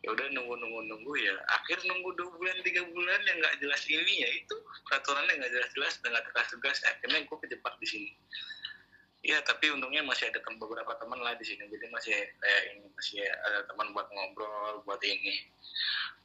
ya 0.00 0.08
udah 0.16 0.26
nunggu 0.32 0.54
nunggu 0.56 0.80
nunggu 0.88 1.12
ya. 1.20 1.36
Akhir 1.60 1.84
nunggu 1.84 2.16
dua 2.16 2.32
bulan 2.40 2.56
tiga 2.64 2.80
bulan 2.88 3.20
yang 3.28 3.36
nggak 3.36 3.56
jelas 3.60 3.82
ini 3.84 4.24
ya 4.24 4.28
itu. 4.32 4.56
Peraturannya 4.88 5.36
nggak 5.36 5.52
jelas 5.52 5.70
jelas 5.76 5.94
dan 6.00 6.16
nggak 6.16 6.24
tegas 6.32 6.48
tegas 6.56 6.78
akhirnya 6.88 7.20
gue 7.28 7.36
kejebak 7.44 7.74
di 7.76 7.86
sini. 7.88 8.10
Ya 9.20 9.44
tapi 9.44 9.68
untungnya 9.68 10.00
masih 10.00 10.32
ada 10.32 10.40
tem 10.40 10.56
beberapa 10.56 10.96
teman 10.96 11.20
lah 11.20 11.36
di 11.36 11.44
sini. 11.44 11.68
Jadi 11.68 11.86
masih 11.92 12.16
kayak 12.16 12.62
ini 12.72 12.88
masih 12.96 13.20
ada 13.28 13.60
teman 13.68 13.92
buat 13.92 14.08
ngobrol 14.08 14.80
buat 14.88 15.04
ini 15.04 15.44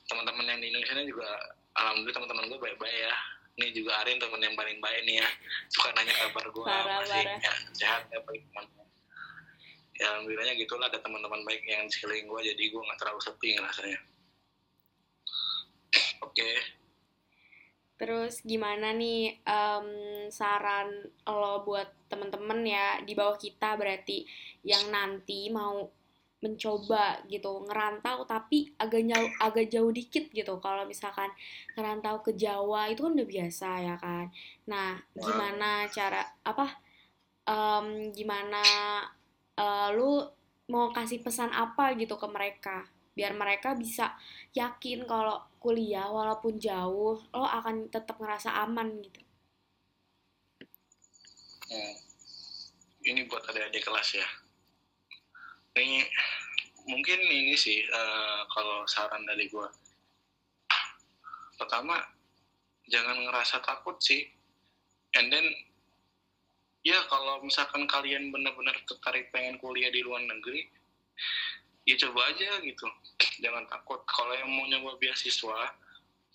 teman-teman 0.05 0.45
yang 0.49 0.59
di 0.61 0.67
Indonesia 0.73 1.03
juga 1.05 1.27
alhamdulillah 1.75 2.17
teman-teman 2.21 2.45
gue 2.51 2.59
baik-baik 2.59 2.97
ya. 2.97 3.15
Ini 3.55 3.71
juga 3.71 4.03
Arin 4.03 4.19
teman 4.19 4.43
yang 4.43 4.55
paling 4.59 4.83
baik 4.83 5.01
nih 5.07 5.23
ya. 5.23 5.27
Suka 5.71 5.95
nanya 5.95 6.11
kabar 6.27 6.45
gue 6.51 6.63
masih 6.63 7.23
Ya, 7.39 7.53
sehat 7.71 8.03
ya 8.11 8.19
baik 8.27 8.43
teman 8.51 8.67
ya 9.95 10.11
alhamdulillahnya 10.11 10.59
gitulah 10.59 10.91
ada 10.91 10.99
teman-teman 10.99 11.41
baik 11.47 11.63
yang 11.63 11.87
di 11.87 11.93
sekeliling 11.95 12.27
gue 12.27 12.41
jadi 12.51 12.63
gue 12.67 12.81
nggak 12.83 12.99
terlalu 12.99 13.21
sepi 13.23 13.55
rasanya 13.59 13.99
oke. 16.23 16.35
Okay. 16.35 16.55
Terus 17.95 18.43
gimana 18.43 18.91
nih 18.91 19.39
um, 19.47 19.87
saran 20.27 21.07
lo 21.31 21.63
buat 21.63 21.87
temen-temen 22.11 22.67
ya 22.67 22.99
di 23.07 23.15
bawah 23.15 23.39
kita 23.39 23.79
berarti 23.79 24.27
yang 24.67 24.91
nanti 24.91 25.47
mau 25.47 25.87
mencoba 26.45 27.25
gitu 27.25 27.65
ngerantau 27.65 28.21
tapi 28.29 28.69
agak 28.77 29.01
jauh 29.09 29.29
agak 29.41 29.65
jauh 29.73 29.89
dikit 29.89 30.29
gitu. 30.29 30.61
Kalau 30.61 30.85
misalkan 30.85 31.33
ngerantau 31.73 32.21
ke 32.21 32.37
Jawa 32.37 32.93
itu 32.93 33.01
kan 33.01 33.17
udah 33.17 33.25
biasa 33.25 33.69
ya 33.81 33.95
kan. 33.97 34.29
Nah 34.69 35.01
gimana 35.17 35.89
cara 35.89 36.21
apa 36.45 36.77
um, 37.49 38.13
gimana 38.13 38.61
uh, 39.57 39.89
lu 39.89 40.21
mau 40.69 40.93
kasih 40.93 41.25
pesan 41.25 41.49
apa 41.49 41.97
gitu 41.97 42.13
ke 42.21 42.27
mereka? 42.29 42.85
Biar 43.17 43.33
mereka 43.33 43.73
bisa 43.73 44.13
yakin 44.53 45.09
kalau 45.09 45.41
kuliah 45.57 46.05
walaupun 46.05 46.61
jauh 46.61 47.17
lo 47.33 47.47
akan 47.49 47.89
tetap 47.89 48.21
ngerasa 48.21 48.53
aman 48.61 49.01
gitu. 49.01 49.25
Hmm. 51.65 51.97
ini 53.09 53.25
buat 53.25 53.41
adik-adik 53.49 53.81
kelas 53.81 54.21
ya 54.21 54.44
ini 55.75 56.07
mungkin 56.87 57.19
ini 57.19 57.55
sih 57.57 57.83
uh, 57.91 58.47
kalau 58.53 58.87
saran 58.87 59.25
dari 59.27 59.51
gue 59.51 59.67
pertama 61.59 61.99
jangan 62.87 63.17
ngerasa 63.25 63.61
takut 63.65 63.97
sih. 63.99 64.27
And 65.15 65.31
then 65.31 65.47
ya 66.85 66.99
kalau 67.09 67.41
misalkan 67.41 67.87
kalian 67.89 68.29
benar-benar 68.29 68.77
tertarik 68.85 69.31
pengen 69.33 69.57
kuliah 69.57 69.89
di 69.89 70.05
luar 70.05 70.21
negeri 70.21 70.67
ya 71.87 71.95
coba 72.07 72.29
aja 72.29 72.61
gitu. 72.61 72.87
Jangan 73.41 73.65
takut. 73.71 74.03
Kalau 74.05 74.33
yang 74.35 74.51
mau 74.51 74.67
nyoba 74.67 74.99
beasiswa 74.99 75.73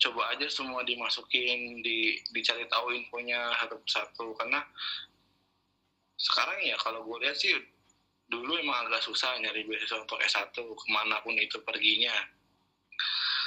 coba 0.01 0.23
aja 0.33 0.49
semua 0.49 0.81
dimasukin 0.81 1.85
di 1.85 2.17
dicari 2.33 2.65
tahu 2.67 2.97
infonya 2.97 3.53
satu. 3.61 3.77
Persatu 3.85 4.27
karena 4.41 4.61
sekarang 6.17 6.59
ya 6.65 6.77
kalau 6.81 7.05
gue 7.05 7.17
lihat 7.25 7.37
sih 7.37 7.57
dulu 8.31 8.57
emang 8.63 8.87
agak 8.87 9.03
susah 9.03 9.35
nyari 9.43 9.67
beasiswa 9.67 9.99
untuk 9.99 10.23
S1 10.23 10.55
ke 10.55 10.87
mana 10.89 11.19
pun 11.21 11.35
itu 11.35 11.59
perginya. 11.67 12.15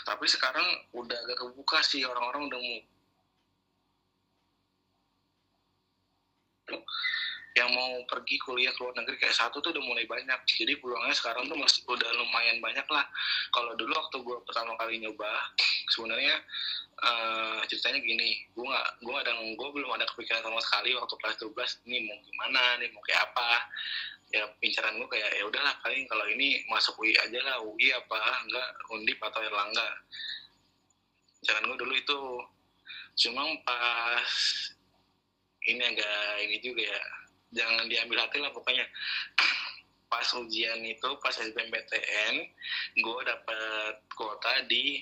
Tapi 0.03 0.27
sekarang 0.27 0.67
udah 0.91 1.17
agak 1.23 1.39
kebuka 1.39 1.79
sih 1.79 2.03
orang-orang 2.03 2.51
udah 2.51 2.59
mau 2.59 2.79
yang 7.53 7.69
mau 7.69 8.01
pergi 8.09 8.41
kuliah 8.41 8.73
ke 8.73 8.81
luar 8.81 8.97
negeri 8.97 9.21
kayak 9.21 9.37
satu 9.37 9.61
tuh 9.61 9.69
udah 9.71 9.83
mulai 9.85 10.09
banyak. 10.09 10.39
Jadi 10.49 10.73
peluangnya 10.81 11.13
sekarang 11.13 11.45
tuh 11.45 11.57
masih 11.57 11.85
udah 11.85 12.09
lumayan 12.17 12.57
banyak 12.57 12.85
lah. 12.89 13.05
Kalau 13.53 13.77
dulu 13.77 13.93
waktu 13.93 14.17
gue 14.25 14.37
pertama 14.41 14.73
kali 14.81 14.97
nyoba 14.97 15.53
sebenarnya 15.93 16.33
uh, 17.05 17.61
ceritanya 17.69 18.01
gini. 18.01 18.49
Gue 18.57 18.65
nggak 18.65 18.87
gue 19.05 19.15
ada 19.15 19.31
gue 19.37 19.69
belum 19.69 19.89
ada 19.93 20.05
kepikiran 20.09 20.41
sama 20.41 20.59
sekali 20.65 20.97
waktu 20.97 21.13
kelas 21.21 21.37
12 21.45 21.87
ini 21.93 21.97
mau 22.09 22.17
gimana? 22.25 22.81
Nih 22.81 22.89
mau 22.89 23.05
kayak 23.05 23.21
apa 23.31 23.49
ya 24.33 24.49
pincaran 24.57 24.97
gue 24.97 25.09
kayak 25.13 25.29
ya 25.37 25.45
udahlah 25.45 25.77
paling 25.85 26.09
kalau 26.09 26.25
ini 26.25 26.65
masuk 26.65 26.97
UI 26.97 27.13
aja 27.21 27.37
lah 27.45 27.61
UI 27.61 27.93
apa 27.93 28.17
enggak 28.49 28.69
undip 28.89 29.19
atau 29.21 29.45
erlangga. 29.45 29.87
Pincaran 31.37 31.69
gue 31.69 31.77
dulu 31.77 31.93
itu 31.93 32.19
cuma 33.13 33.45
pas 33.61 34.33
ini 35.69 35.85
agak 35.85 36.49
ini 36.49 36.57
juga 36.65 36.81
ya 36.81 37.01
jangan 37.53 37.85
diambil 37.85 38.25
hati 38.25 38.41
lah 38.41 38.49
pokoknya. 38.49 38.85
Pas 40.13 40.29
ujian 40.37 40.77
itu 40.85 41.09
pas 41.25 41.33
SBMPTN 41.33 42.35
gue 43.01 43.19
dapet 43.25 43.95
kuota 44.13 44.61
di 44.69 45.01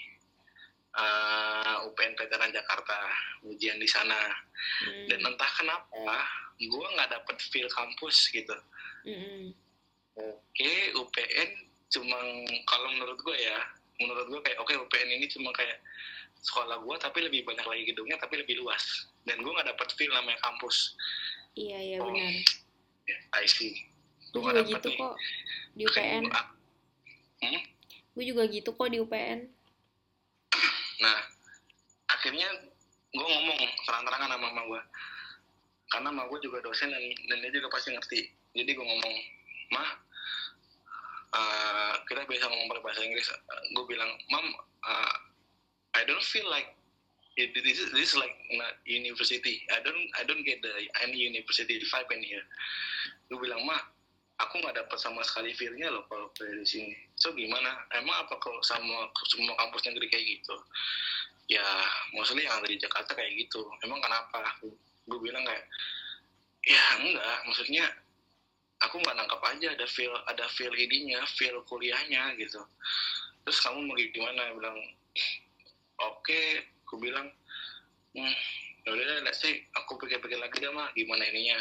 uh, 0.95 1.83
UPN 1.83 2.15
Veteran 2.15 2.47
Jakarta 2.47 3.11
ujian 3.43 3.75
di 3.75 3.91
sana. 3.91 4.31
Hmm. 4.61 5.09
dan 5.09 5.19
entah 5.25 5.51
kenapa 5.57 6.15
gue 6.61 6.85
nggak 6.93 7.09
dapet 7.09 7.37
feel 7.49 7.65
kampus 7.73 8.29
gitu 8.29 8.53
hmm. 9.05 9.43
oke 10.17 10.73
UPN 10.97 11.49
cuma 11.91 12.17
kalau 12.67 12.87
menurut 12.95 13.19
gue 13.19 13.37
ya 13.37 13.57
menurut 13.99 14.25
gue 14.31 14.41
kayak 14.41 14.57
oke 14.61 14.71
okay, 14.71 14.79
UPN 14.79 15.09
ini 15.21 15.25
cuma 15.29 15.51
kayak 15.53 15.77
sekolah 16.41 16.81
gue 16.81 16.95
tapi 16.97 17.21
lebih 17.21 17.45
banyak 17.45 17.65
lagi 17.67 17.83
gedungnya 17.93 18.17
tapi 18.17 18.41
lebih 18.41 18.65
luas. 18.65 19.05
Dan 19.29 19.45
gue 19.45 19.51
nggak 19.53 19.69
dapet 19.69 19.93
feel 19.93 20.09
namanya 20.09 20.41
kampus. 20.41 20.97
Iya 21.53 21.77
iya 21.77 21.97
oh, 22.01 22.09
benar. 22.09 22.33
Ya, 23.05 23.17
I 23.37 23.45
see. 23.45 23.77
Gue 24.33 24.41
juga 24.41 24.65
gitu 24.65 24.89
nih. 24.89 24.97
kok 24.97 25.13
di 25.75 25.83
UPN 25.87 26.23
hmm? 27.41 27.61
gue 28.15 28.25
juga 28.27 28.43
gitu 28.51 28.69
kok 28.75 28.89
di 28.91 28.99
UPN 28.99 29.39
nah 31.01 31.17
akhirnya 32.11 32.47
gue 33.11 33.27
ngomong 33.27 33.59
terang-terangan 33.87 34.29
sama 34.35 34.47
mama 34.51 34.61
gue 34.67 34.81
karena 35.91 36.07
mama 36.11 36.23
gue 36.31 36.39
juga 36.43 36.63
dosen 36.63 36.91
dan, 36.91 37.03
dan 37.27 37.37
dia 37.43 37.51
juga 37.51 37.67
pasti 37.71 37.91
ngerti 37.91 38.19
jadi 38.55 38.69
gue 38.75 38.85
ngomong 38.85 39.15
mah 39.71 39.89
uh, 41.35 41.93
kita 42.07 42.27
bisa 42.27 42.47
ngomong 42.47 42.67
pakai 42.71 42.83
bahasa 42.83 43.01
Inggris. 43.07 43.27
Gue 43.75 43.85
bilang 43.87 44.11
mam 44.31 44.47
uh, 44.83 45.15
I 45.95 46.03
don't 46.07 46.23
feel 46.23 46.47
like 46.47 46.75
it, 47.39 47.55
this 47.55 47.79
is 47.79 47.89
this 47.95 48.11
is 48.11 48.17
like 48.19 48.35
not 48.55 48.75
university. 48.83 49.63
I 49.71 49.79
don't 49.83 50.03
I 50.19 50.27
don't 50.27 50.43
get 50.43 50.59
the 50.59 50.71
any 51.03 51.19
university 51.19 51.79
vibe 51.79 52.11
in 52.11 52.23
here. 52.23 52.45
Gue 53.31 53.39
bilang 53.47 53.63
mah 53.63 53.79
aku 54.41 54.59
nggak 54.59 54.75
dapat 54.75 54.97
sama 54.99 55.21
sekali 55.23 55.55
feelnya 55.55 55.93
loh 55.93 56.03
kalau 56.11 56.27
dari 56.35 56.65
sini. 56.67 56.95
So 57.15 57.31
gimana? 57.31 57.87
Emang 57.95 58.27
apa 58.27 58.35
kalau 58.43 58.59
sama 58.65 59.07
semua 59.31 59.55
kampus 59.55 59.87
negeri 59.87 60.07
kayak 60.11 60.25
gitu? 60.39 60.55
Ya 61.51 61.63
mostly 62.15 62.47
yang 62.47 62.59
ada 62.59 62.67
di 62.67 62.79
Jakarta 62.79 63.15
kayak 63.15 63.47
gitu. 63.47 63.63
Emang 63.87 64.03
kenapa? 64.03 64.59
Gue 65.07 65.19
bilang 65.23 65.47
kayak 65.47 65.65
ya 66.67 66.83
enggak. 66.99 67.37
Maksudnya 67.47 67.85
aku 68.81 68.95
nggak 69.01 69.15
nangkap 69.17 69.41
aja 69.45 69.67
ada 69.73 69.85
feel 69.85 70.13
ada 70.25 70.45
feel 70.53 70.73
ininya 70.73 71.21
feel 71.37 71.61
kuliahnya 71.69 72.33
gitu. 72.37 72.61
Terus 73.45 73.57
kamu 73.61 73.79
mau 73.85 73.97
gimana? 73.97 74.41
Bilang 74.57 74.77
oke. 76.01 76.21
Okay, 76.25 76.65
aku 76.85 76.97
bilang 77.01 77.29
hmm, 78.17 78.35
ya 78.85 78.89
udah 78.93 79.25
let's 79.25 79.41
say 79.41 79.61
aku 79.77 79.97
pikir-pikir 80.01 80.37
lagi 80.41 80.57
dah 80.61 80.73
mah 80.73 80.89
gimana 80.97 81.23
ininya? 81.29 81.59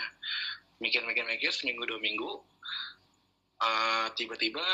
Mikir-mikir-mikir 0.80 1.52
seminggu 1.52 1.84
dua 1.84 2.00
minggu 2.00 2.40
uh, 3.60 4.06
tiba-tiba 4.16 4.64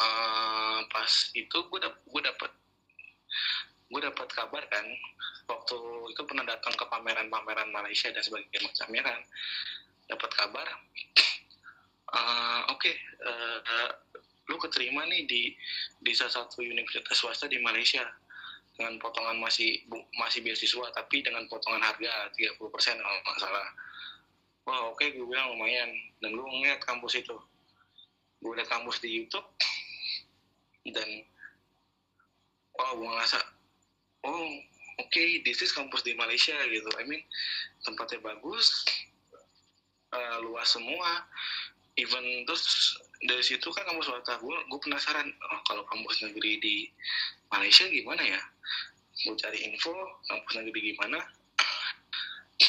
uh, 0.00 0.80
pas 0.92 1.12
itu 1.36 1.58
gue 1.60 1.80
dap 1.80 1.94
gue 2.08 2.22
dapet 2.24 2.50
gue 3.90 4.00
dapat 4.00 4.28
kabar 4.32 4.62
kan 4.70 4.86
waktu 5.50 5.76
itu 6.14 6.22
pernah 6.22 6.46
datang 6.46 6.70
ke 6.78 6.84
pameran-pameran 6.86 7.74
Malaysia 7.74 8.06
dan 8.14 8.22
sebagainya 8.22 8.70
macamnya 8.70 9.02
kan 9.02 9.20
dapat 10.10 10.30
kabar. 10.34 10.66
Uh, 12.10 12.66
oke 12.74 12.82
okay, 12.82 12.94
uh, 13.22 13.94
lu 14.50 14.58
keterima 14.58 15.06
nih 15.06 15.30
di 15.30 15.42
di 16.02 16.10
salah 16.10 16.42
satu 16.42 16.66
universitas 16.66 17.14
swasta 17.14 17.46
di 17.46 17.62
Malaysia. 17.62 18.02
Dengan 18.74 18.96
potongan 18.96 19.36
masih 19.36 19.84
masih 20.16 20.40
beasiswa 20.40 20.88
tapi 20.96 21.20
dengan 21.20 21.44
potongan 21.52 21.84
harga 21.84 22.32
30% 22.34 22.58
kalau 22.98 23.18
nggak 23.22 23.38
salah. 23.38 23.68
Wah 24.66 24.80
oke 24.90 24.98
okay, 24.98 25.14
gue 25.14 25.26
bilang 25.26 25.54
lumayan. 25.54 25.92
Dan 26.18 26.34
gue 26.34 26.42
ngeliat 26.42 26.80
kampus 26.82 27.20
itu. 27.20 27.36
Gue 28.40 28.56
liat 28.56 28.66
kampus 28.72 28.98
di 29.04 29.20
YouTube. 29.20 29.44
Dan 30.96 31.08
wah 32.74 32.90
gue 32.96 33.04
ngerasa 33.04 33.38
oh 34.24 34.48
oke 34.96 35.12
okay, 35.12 35.44
this 35.44 35.60
is 35.60 35.76
kampus 35.76 36.00
di 36.00 36.16
Malaysia 36.16 36.56
gitu. 36.72 36.88
I 36.96 37.04
mean 37.04 37.20
tempatnya 37.84 38.24
bagus 38.24 38.80
uh, 40.14 40.36
luas 40.44 40.68
semua. 40.70 41.26
Even 41.98 42.46
terus 42.46 42.96
dari 43.26 43.42
situ 43.44 43.68
kan 43.74 43.84
kampus 43.84 44.08
swasta 44.08 44.40
gue 44.40 44.56
gue 44.70 44.80
penasaran 44.80 45.26
oh, 45.26 45.60
kalau 45.68 45.84
kampus 45.90 46.24
negeri 46.24 46.56
di 46.62 46.76
Malaysia 47.52 47.84
gimana 47.90 48.22
ya? 48.24 48.40
Gue 49.26 49.36
cari 49.36 49.58
info 49.66 49.92
kampus 50.30 50.52
negeri 50.62 50.94
gimana? 50.94 51.18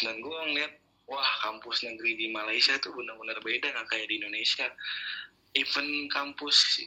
Dan 0.04 0.20
gue 0.20 0.38
ngeliat 0.52 0.74
wah 1.08 1.32
kampus 1.48 1.86
negeri 1.86 2.18
di 2.18 2.28
Malaysia 2.34 2.76
tuh 2.82 2.92
benar-benar 2.96 3.40
beda 3.40 3.72
nggak 3.72 3.88
kayak 3.88 4.08
di 4.10 4.20
Indonesia. 4.20 4.68
Even 5.56 6.08
kampus 6.12 6.82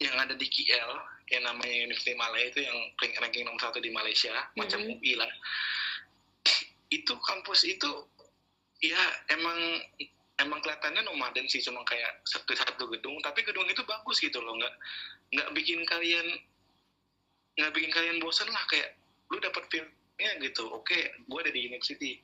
yang 0.00 0.16
ada 0.16 0.34
di 0.34 0.48
KL 0.48 0.92
yang 1.30 1.46
namanya 1.46 1.74
University 1.86 2.16
Malaya 2.18 2.50
itu 2.50 2.60
yang 2.66 2.78
ranking 3.22 3.46
nomor 3.46 3.60
satu 3.62 3.78
di 3.78 3.92
Malaysia 3.94 4.34
mm 4.34 4.42
-hmm. 4.42 4.58
macam 4.58 4.80
UI 4.82 5.12
lah 5.14 5.30
itu 6.90 7.14
kampus 7.22 7.62
itu 7.62 7.90
ya 8.80 9.00
emang 9.32 9.56
emang 10.40 10.58
kelihatannya 10.64 11.04
nomaden 11.04 11.46
sih 11.46 11.60
cuma 11.60 11.84
kayak 11.84 12.24
satu 12.24 12.56
satu 12.56 12.88
gedung. 12.88 13.20
Tapi 13.20 13.44
gedung 13.44 13.68
itu 13.68 13.84
bagus 13.84 14.18
gitu 14.20 14.40
loh 14.40 14.56
nggak 14.56 14.74
nggak 15.36 15.48
bikin 15.52 15.84
kalian 15.84 16.26
nggak 17.60 17.72
bikin 17.76 17.92
kalian 17.92 18.16
bosan 18.24 18.48
lah 18.48 18.64
kayak 18.72 18.96
lu 19.28 19.38
dapat 19.38 19.62
filmnya 19.68 20.30
gitu. 20.40 20.64
Oke 20.72 21.12
gue 21.28 21.38
ada 21.38 21.52
di 21.52 21.68
university 21.68 22.18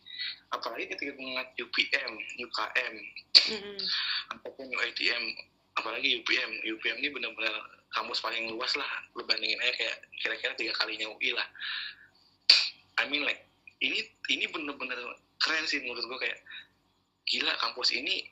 apalagi 0.50 0.88
ketika 0.96 1.12
mengat 1.20 1.52
UPM 1.60 2.12
UKM 2.40 2.94
mm-hmm. 3.52 3.76
ataupun 4.32 4.66
UITM 4.72 5.22
apalagi 5.76 6.24
UPM 6.24 6.50
UPM 6.64 6.96
ini 7.04 7.08
benar-benar 7.12 7.52
kampus 7.92 8.24
paling 8.24 8.48
luas 8.48 8.72
lah 8.80 8.88
lu 9.12 9.22
bandingin 9.28 9.60
aja 9.60 9.72
kayak 9.76 9.96
kira-kira 10.18 10.52
tiga 10.56 10.72
kalinya 10.80 11.06
UI 11.12 11.36
lah. 11.36 11.46
I 12.96 13.04
mean 13.12 13.28
like 13.28 13.44
ini 13.84 14.08
ini 14.32 14.48
bener-bener 14.48 14.96
keren 15.42 15.64
sih 15.68 15.82
menurut 15.84 16.04
gue 16.06 16.18
kayak 16.22 16.40
gila 17.26 17.52
kampus 17.58 17.92
ini 17.92 18.24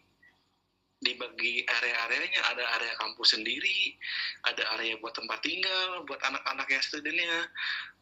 dibagi 1.05 1.67
area-areanya. 1.69 2.40
Ada 2.55 2.64
area 2.81 2.95
kampus 2.97 3.37
sendiri 3.37 3.99
ada 4.45 4.62
area 4.77 4.97
buat 5.01 5.17
tempat 5.17 5.40
tinggal 5.40 6.05
buat 6.09 6.21
anak-anak 6.21 6.69
yang 6.69 6.83
studentnya 6.85 7.49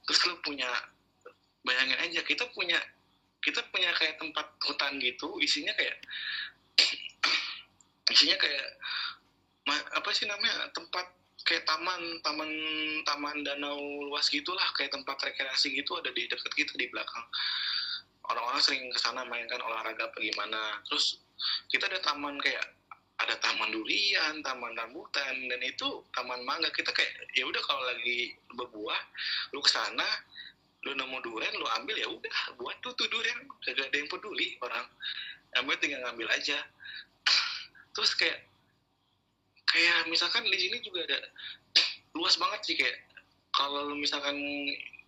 terus 0.07 0.21
lu 0.27 0.35
punya 0.43 0.67
bayangin 1.63 1.99
aja 2.03 2.21
kita 2.27 2.47
punya 2.51 2.79
kita 3.43 3.63
punya 3.71 3.91
kayak 3.95 4.19
tempat 4.19 4.47
hutan 4.67 4.99
gitu 4.99 5.39
isinya 5.39 5.71
kayak 5.79 5.99
isinya 8.15 8.37
kayak 8.39 8.67
apa 9.71 10.11
sih 10.11 10.27
namanya 10.27 10.71
tempat 10.75 11.07
kayak 11.47 11.63
taman 11.67 12.19
taman 12.23 12.51
taman 13.07 13.37
danau 13.47 13.79
luas 14.11 14.27
gitulah 14.31 14.67
kayak 14.75 14.91
tempat 14.91 15.19
rekreasi 15.23 15.75
gitu 15.75 15.99
ada 15.99 16.11
di 16.11 16.27
dekat 16.27 16.53
kita 16.55 16.75
di 16.75 16.91
belakang 16.91 17.27
orang-orang 18.31 18.63
sering 18.63 18.85
ke 18.93 18.99
sana 19.01 19.27
mainkan 19.27 19.59
olahraga 19.59 20.07
apa 20.07 20.19
gimana 20.23 20.79
terus 20.87 21.19
kita 21.73 21.91
ada 21.91 21.99
taman 22.05 22.39
kayak 22.39 22.63
ada 23.23 23.39
taman 23.39 23.71
durian, 23.71 24.43
taman 24.43 24.75
rambutan, 24.75 25.47
dan 25.47 25.61
itu 25.63 26.03
taman 26.11 26.43
mangga. 26.43 26.67
Kita 26.75 26.91
kayak 26.91 27.13
ya 27.39 27.47
udah 27.47 27.63
kalau 27.63 27.83
lagi 27.87 28.35
berbuah, 28.51 29.01
lu 29.55 29.63
ke 29.63 29.71
sana, 29.71 30.07
lu 30.83 30.97
nemu 30.99 31.23
durian, 31.23 31.55
lu 31.55 31.67
ambil 31.79 31.95
ya 31.95 32.09
udah 32.11 32.35
buat 32.59 32.75
tuh 32.83 32.91
tuh 32.99 33.07
durian, 33.07 33.39
gak 33.63 33.79
ada 33.79 33.95
yang 33.95 34.11
peduli 34.11 34.59
orang. 34.59 34.87
Ambil 35.55 35.79
tinggal 35.79 36.03
ngambil 36.09 36.35
aja. 36.35 36.59
Terus 37.95 38.17
kayak 38.19 38.43
kayak 39.71 40.09
misalkan 40.09 40.43
di 40.49 40.59
sini 40.59 40.83
juga 40.83 41.05
ada 41.07 41.19
luas 42.13 42.37
banget 42.37 42.61
sih 42.65 42.77
kayak 42.77 42.97
kalau 43.53 43.93
misalkan 43.97 44.37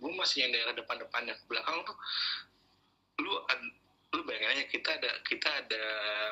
gue 0.00 0.12
masih 0.16 0.44
yang 0.44 0.52
daerah 0.52 0.72
depan-depannya 0.76 1.36
ke 1.36 1.44
belakang 1.48 1.80
tuh 1.84 1.96
lu 3.22 3.32
lu 4.14 4.22
bayangin 4.26 4.58
aja 4.58 4.64
kita 4.70 4.90
ada 4.94 5.10
kita 5.26 5.48
ada 5.50 5.84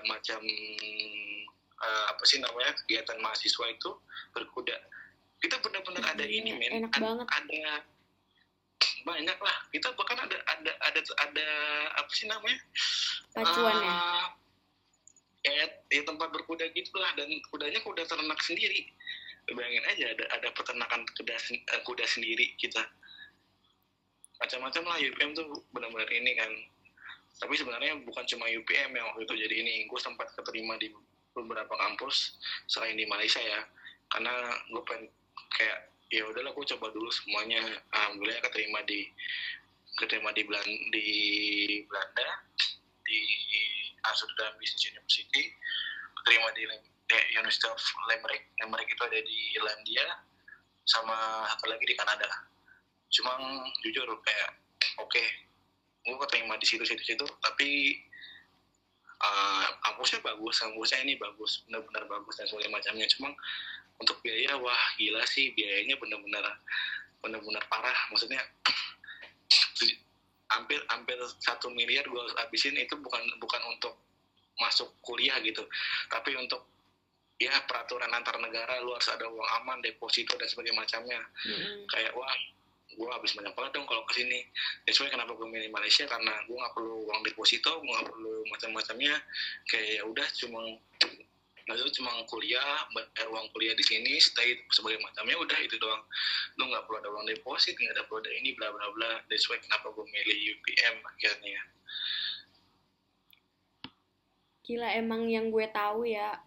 macam 0.06 0.40
uh, 1.82 2.04
apa 2.14 2.22
sih 2.26 2.38
namanya 2.38 2.72
kegiatan 2.82 3.18
mahasiswa 3.18 3.66
itu 3.70 3.90
berkuda. 4.34 4.76
Kita 5.42 5.58
benar-benar 5.58 6.14
ada 6.14 6.24
ini 6.26 6.54
men. 6.54 6.86
enak 6.86 6.94
banget. 6.94 7.26
ada 7.26 7.82
banyak 9.02 9.38
lah. 9.38 9.56
Kita 9.74 9.90
bahkan 9.98 10.18
ada 10.22 10.38
ada 10.46 10.72
ada 10.86 11.00
ada 11.26 11.48
apa 11.98 12.12
sih 12.14 12.30
namanya 12.30 12.58
pacuan 13.34 13.74
uh, 13.82 14.26
ya 15.42 15.50
ya, 15.50 15.66
ya 15.90 16.02
tempat 16.06 16.30
berkuda 16.30 16.70
gitulah. 16.70 17.10
Dan 17.18 17.30
kudanya 17.50 17.82
kuda 17.82 18.06
ternak 18.06 18.38
sendiri. 18.46 18.86
Bayangin 19.50 19.82
aja 19.90 20.04
ada 20.14 20.24
ada 20.38 20.48
peternakan 20.54 21.02
kuda 21.18 21.34
uh, 21.34 21.80
kuda 21.82 22.06
sendiri 22.06 22.54
kita 22.62 22.86
macam-macam 24.42 24.82
lah 24.90 24.98
UPM 24.98 25.30
tuh 25.38 25.46
benar-benar 25.70 26.10
ini 26.10 26.34
kan. 26.34 26.50
Tapi 27.38 27.54
sebenarnya 27.54 28.02
bukan 28.02 28.26
cuma 28.26 28.50
UPM 28.50 28.90
yang 28.90 29.06
waktu 29.14 29.22
itu 29.22 29.34
jadi 29.46 29.54
ini. 29.62 29.86
Gue 29.86 30.02
sempat 30.02 30.34
keterima 30.34 30.74
di 30.82 30.90
beberapa 31.30 31.70
kampus 31.78 32.42
selain 32.66 32.98
di 32.98 33.06
Malaysia 33.06 33.38
ya. 33.38 33.62
Karena 34.10 34.34
gue 34.66 34.82
pengen 34.82 35.06
kayak 35.54 35.78
ya 36.10 36.26
udahlah 36.26 36.50
gue 36.50 36.66
coba 36.74 36.90
dulu 36.90 37.08
semuanya. 37.14 37.62
Alhamdulillah 37.94 38.42
keterima 38.50 38.82
di 38.82 39.06
keterima 40.02 40.34
di 40.34 40.42
Belanda 40.42 40.74
di 40.90 41.06
Belanda 41.86 42.28
di 43.06 43.20
Amsterdam 44.10 44.58
Business 44.58 44.90
University 44.90 45.54
keterima 46.18 46.50
di 46.58 46.66
University 47.38 47.70
of 47.70 47.82
Limerick. 48.10 48.50
Limerick 48.58 48.90
itu 48.90 49.02
ada 49.06 49.18
di 49.22 49.38
Irlandia 49.54 50.06
sama 50.82 51.46
satu 51.46 51.70
lagi 51.70 51.86
di 51.86 51.94
Kanada 51.94 52.51
cuma 53.12 53.32
jujur 53.84 54.08
kayak 54.24 54.50
oke 54.98 55.12
okay, 55.12 55.26
gue 56.02 56.16
keterima 56.26 56.56
di 56.56 56.66
situ 56.66 56.82
situ 56.82 57.04
situ 57.04 57.26
tapi 57.44 58.00
uh, 59.22 59.66
kampusnya 59.86 60.20
bagus 60.22 60.58
kampusnya 60.58 60.98
ini 61.06 61.14
bagus 61.16 61.62
benar-benar 61.66 62.04
bagus 62.10 62.34
dan 62.38 62.46
sebagainya 62.50 62.74
macamnya. 62.74 63.06
Cuma 63.16 63.30
untuk 64.02 64.18
biaya 64.20 64.58
wah 64.58 64.82
gila 64.98 65.22
sih 65.30 65.54
biayanya 65.54 65.94
benar-benar 65.98 66.44
benar-benar 67.22 67.62
parah. 67.70 67.98
Maksudnya 68.10 68.42
hampir 70.52 70.80
hampir 70.90 71.16
satu 71.40 71.72
miliar 71.72 72.04
gue 72.04 72.22
habisin 72.36 72.76
itu 72.76 72.98
bukan 72.98 73.22
bukan 73.38 73.62
untuk 73.70 73.94
masuk 74.58 74.90
kuliah 75.00 75.38
gitu. 75.40 75.62
Tapi 76.10 76.34
untuk 76.36 76.66
ya 77.40 77.54
peraturan 77.66 78.10
antar 78.12 78.38
negara 78.38 78.78
lu 78.84 78.94
harus 78.94 79.10
ada 79.10 79.26
uang 79.26 79.48
aman 79.62 79.82
deposito 79.82 80.38
dan 80.38 80.46
sebagainya 80.46 80.78
macamnya. 80.78 81.20
Mm-hmm. 81.46 81.78
kayak 81.90 82.12
wah 82.14 82.30
gue 82.92 83.08
habis 83.08 83.32
banyak 83.32 83.54
banget 83.56 83.72
dong 83.76 83.86
kalau 83.88 84.04
ke 84.08 84.22
sini. 84.22 84.40
That's 84.84 85.00
why 85.00 85.08
kenapa 85.08 85.32
gue 85.36 85.48
milih 85.48 85.70
Malaysia 85.72 86.04
karena 86.04 86.32
gue 86.44 86.56
nggak 86.56 86.74
perlu 86.76 87.08
uang 87.08 87.20
deposito 87.24 87.80
gue 87.80 87.88
nggak 87.88 88.08
perlu 88.08 88.34
macam-macamnya. 88.52 89.14
Kayak 89.68 89.88
ya 89.98 90.02
udah 90.04 90.26
cuma 90.36 90.60
lalu 91.62 91.86
cuma 91.94 92.10
kuliah 92.26 92.90
bayar 92.90 93.30
uang 93.30 93.46
kuliah 93.54 93.70
di 93.78 93.86
sini 93.86 94.18
stay 94.18 94.58
sebagai 94.74 94.98
macamnya 95.00 95.36
udah 95.38 95.58
itu 95.62 95.76
doang. 95.78 96.02
Lu 96.58 96.68
nggak 96.68 96.84
perlu 96.84 96.96
ada 97.00 97.08
uang 97.14 97.26
deposit 97.30 97.74
nggak 97.78 97.94
ada 97.96 98.04
perlu 98.10 98.20
ada 98.24 98.32
ini 98.34 98.50
bla 98.58 98.68
bla 98.74 98.86
bla. 98.92 99.12
That's 99.30 99.46
why 99.48 99.58
kenapa 99.62 99.90
gue 99.94 100.06
milih 100.06 100.38
UPM 100.58 100.96
akhirnya. 101.06 101.60
Gila 104.62 104.88
emang 104.94 105.26
yang 105.26 105.50
gue 105.50 105.66
tahu 105.74 106.06
ya 106.06 106.38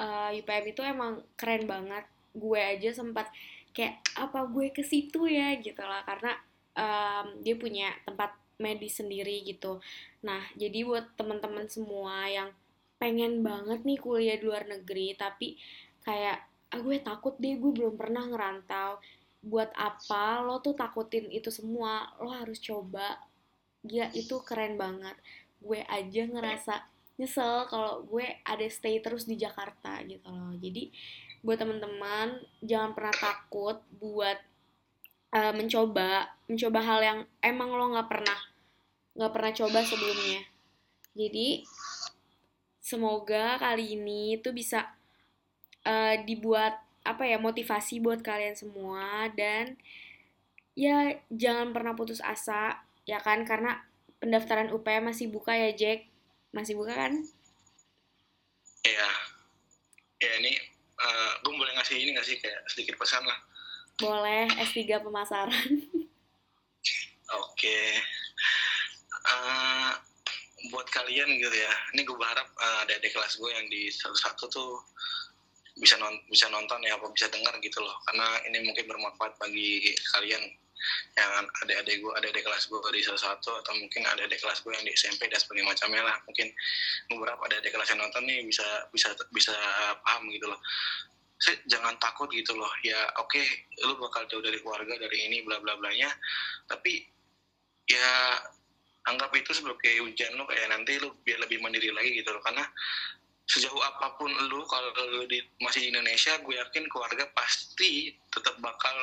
uh, 0.00 0.30
eh, 0.32 0.40
UPM 0.40 0.64
itu 0.72 0.80
emang 0.84 1.22
keren 1.38 1.64
banget. 1.64 2.04
Gue 2.34 2.58
aja 2.58 2.90
sempat 2.90 3.30
kayak 3.74 4.00
apa 4.16 4.46
gue 4.48 4.70
ke 4.70 4.86
situ 4.86 5.26
ya? 5.26 5.58
Gitu 5.58 5.82
lah 5.82 6.06
karena 6.06 6.32
um, 6.78 7.26
dia 7.42 7.58
punya 7.58 7.90
tempat 8.06 8.34
medis 8.62 9.02
sendiri 9.02 9.42
gitu. 9.42 9.82
Nah 10.22 10.42
jadi 10.54 10.86
buat 10.86 11.18
teman-teman 11.18 11.66
semua 11.66 12.26
yang 12.30 12.54
pengen 12.96 13.42
banget 13.42 13.82
nih 13.82 13.98
kuliah 13.98 14.38
di 14.38 14.46
luar 14.46 14.64
negeri 14.70 15.18
tapi 15.18 15.58
kayak 16.06 16.38
ah 16.72 16.80
gue 16.80 16.96
takut 17.02 17.34
deh 17.42 17.58
gue 17.58 17.72
belum 17.74 17.98
pernah 17.98 18.24
ngerantau. 18.26 19.02
Buat 19.44 19.76
apa 19.76 20.40
lo 20.40 20.62
tuh 20.64 20.72
takutin 20.72 21.28
itu 21.28 21.52
semua? 21.52 22.14
Lo 22.22 22.32
harus 22.32 22.62
coba. 22.62 23.20
Gila 23.84 24.08
itu 24.16 24.40
keren 24.40 24.80
banget. 24.80 25.18
Gue 25.60 25.84
aja 25.84 26.22
ngerasa 26.24 26.93
nyesel 27.14 27.70
kalau 27.70 28.02
gue 28.06 28.26
ada 28.42 28.66
stay 28.66 28.98
terus 28.98 29.26
di 29.26 29.38
Jakarta 29.38 30.02
gitu 30.02 30.26
loh. 30.26 30.54
Jadi 30.58 30.90
buat 31.44 31.60
teman-teman 31.60 32.42
jangan 32.64 32.96
pernah 32.96 33.14
takut 33.14 33.78
buat 34.00 34.38
uh, 35.36 35.52
mencoba 35.54 36.32
mencoba 36.48 36.80
hal 36.82 37.00
yang 37.04 37.18
emang 37.44 37.70
lo 37.70 37.94
nggak 37.94 38.08
pernah 38.08 38.40
nggak 39.14 39.32
pernah 39.32 39.52
coba 39.54 39.78
sebelumnya. 39.86 40.42
Jadi 41.14 41.62
semoga 42.82 43.56
kali 43.62 43.94
ini 43.94 44.36
itu 44.40 44.50
bisa 44.50 44.90
uh, 45.86 46.14
dibuat 46.26 46.82
apa 47.04 47.28
ya 47.28 47.38
motivasi 47.38 48.02
buat 48.02 48.26
kalian 48.26 48.58
semua. 48.58 49.30
Dan 49.30 49.78
ya 50.74 51.14
jangan 51.30 51.70
pernah 51.70 51.94
putus 51.94 52.18
asa 52.18 52.82
ya 53.06 53.22
kan? 53.22 53.46
Karena 53.46 53.78
pendaftaran 54.18 54.74
UPM 54.74 55.14
masih 55.14 55.30
buka 55.30 55.54
ya 55.54 55.70
Jack 55.70 56.10
masih 56.54 56.78
buka 56.78 56.94
kan? 56.94 57.12
Iya. 58.86 59.10
Ya 60.22 60.32
ini 60.40 60.54
uh, 61.02 61.04
eh, 61.04 61.32
gue 61.42 61.52
boleh 61.52 61.72
ngasih 61.76 61.98
ini 61.98 62.14
nggak 62.14 62.26
sih? 62.26 62.38
Kayak 62.38 62.62
sedikit 62.70 62.94
pesan 62.96 63.26
lah. 63.26 63.38
Boleh 63.98 64.46
S3 64.62 65.02
pemasaran. 65.02 65.50
Oke. 67.34 67.58
Okay. 67.58 67.88
uh, 69.26 69.34
eh, 69.34 69.92
buat 70.70 70.86
kalian 70.94 71.28
gitu 71.42 71.56
ya. 71.58 71.72
Ini 71.92 72.06
gue 72.06 72.16
berharap 72.16 72.48
uh, 72.56 72.78
ada 72.86 72.94
adik 72.96 73.12
kelas 73.12 73.36
gue 73.36 73.50
yang 73.50 73.66
di 73.68 73.90
satu-satu 73.90 74.44
tuh 74.48 74.72
bisa 75.74 75.98
non 75.98 76.14
bisa 76.30 76.46
nonton 76.54 76.78
ya 76.86 76.94
apa 76.94 77.10
bisa 77.10 77.26
dengar 77.28 77.58
gitu 77.58 77.82
loh. 77.82 77.98
Karena 78.06 78.38
ini 78.46 78.62
mungkin 78.62 78.86
bermanfaat 78.86 79.36
bagi 79.42 79.90
kalian 80.14 80.42
yang 81.14 81.46
adik-adik 81.64 82.02
gue 82.02 82.12
adik-adik 82.18 82.44
kelas 82.44 82.64
gue 82.66 82.80
di 82.92 83.00
salah 83.04 83.22
satu 83.32 83.50
atau 83.62 83.72
mungkin 83.78 84.02
ada 84.04 84.26
adik 84.26 84.42
kelas 84.42 84.60
gue 84.62 84.72
yang 84.74 84.84
di 84.84 84.92
SMP 84.94 85.30
dan 85.30 85.38
sebagainya 85.38 85.70
macamnya 85.70 86.02
lah. 86.02 86.16
Mungkin 86.26 86.48
beberapa 87.12 87.40
ada 87.46 87.56
adik 87.62 87.72
kelas 87.72 87.88
yang 87.94 88.00
nonton 88.02 88.22
nih 88.26 88.40
bisa 88.44 88.66
bisa 88.90 89.08
bisa 89.30 89.54
paham 90.02 90.28
gitu 90.30 90.46
loh. 90.50 90.60
Saya 91.38 91.56
jangan 91.70 91.94
takut 92.02 92.28
gitu 92.30 92.54
loh. 92.54 92.70
Ya 92.82 92.98
oke 93.20 93.34
okay, 93.34 93.46
lu 93.86 93.94
bakal 94.00 94.26
jauh 94.28 94.42
dari 94.42 94.58
keluarga 94.58 94.94
dari 94.98 95.18
ini 95.30 95.42
bla 95.46 95.60
bla 95.62 95.78
blanya. 95.78 96.10
Tapi 96.66 97.04
ya 97.90 98.40
anggap 99.04 99.30
itu 99.36 99.52
sebagai 99.52 100.00
ujian 100.00 100.32
lo 100.40 100.48
kayak 100.48 100.72
nanti 100.72 100.96
lu 100.96 101.12
biar 101.22 101.38
lebih 101.44 101.60
mandiri 101.60 101.92
lagi 101.92 102.10
gitu 102.16 102.32
loh. 102.32 102.42
Karena 102.42 102.64
sejauh 103.44 103.82
apa 103.84 104.16
pun 104.16 104.32
lu 104.48 104.64
kalau 104.64 104.88
lu 105.12 105.28
di, 105.28 105.36
masih 105.60 105.84
di 105.84 105.88
Indonesia 105.92 106.32
gue 106.40 106.54
yakin 106.56 106.88
keluarga 106.88 107.28
pasti 107.36 108.16
tetap 108.32 108.56
bakal 108.64 108.96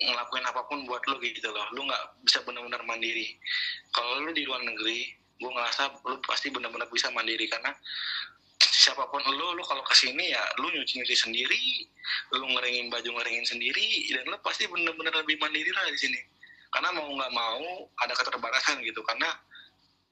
ngelakuin 0.00 0.44
apa 0.44 0.60
pun 0.68 0.84
buat 0.84 1.02
lu 1.08 1.16
gitu 1.22 1.48
loh. 1.48 1.66
Lu 1.72 1.84
nggak 1.88 2.24
bisa 2.24 2.44
benar-benar 2.44 2.82
mandiri. 2.84 3.36
Kalau 3.92 4.20
lu 4.20 4.30
di 4.32 4.44
luar 4.44 4.62
negeri 4.64 5.12
gue 5.36 5.50
ngerasa 5.52 6.00
lu 6.08 6.16
pasti 6.24 6.48
benar-benar 6.48 6.88
bisa 6.88 7.12
mandiri 7.12 7.44
karena 7.44 7.68
siapa 8.56 9.04
pun 9.12 9.20
lu 9.28 9.52
lu 9.52 9.62
kalau 9.68 9.84
ke 9.84 9.92
sini 9.92 10.32
ya 10.32 10.40
lu 10.56 10.72
nyuci 10.72 10.96
nyuci 10.96 11.12
sendiri 11.12 11.84
lu 12.32 12.48
ngeringin 12.56 12.88
baju 12.88 13.20
ngeringin 13.20 13.44
sendiri 13.44 14.08
dan 14.16 14.24
lu 14.32 14.36
pasti 14.40 14.64
benar-benar 14.64 15.12
lebih 15.20 15.36
mandiri 15.40 15.68
lah 15.72 15.84
di 15.92 16.00
sini. 16.00 16.20
Karena 16.72 16.92
mau 16.92 17.08
nggak 17.08 17.32
mau 17.32 17.88
ada 18.04 18.12
keterbatasan 18.16 18.84
gitu. 18.84 19.00
Karena 19.04 19.28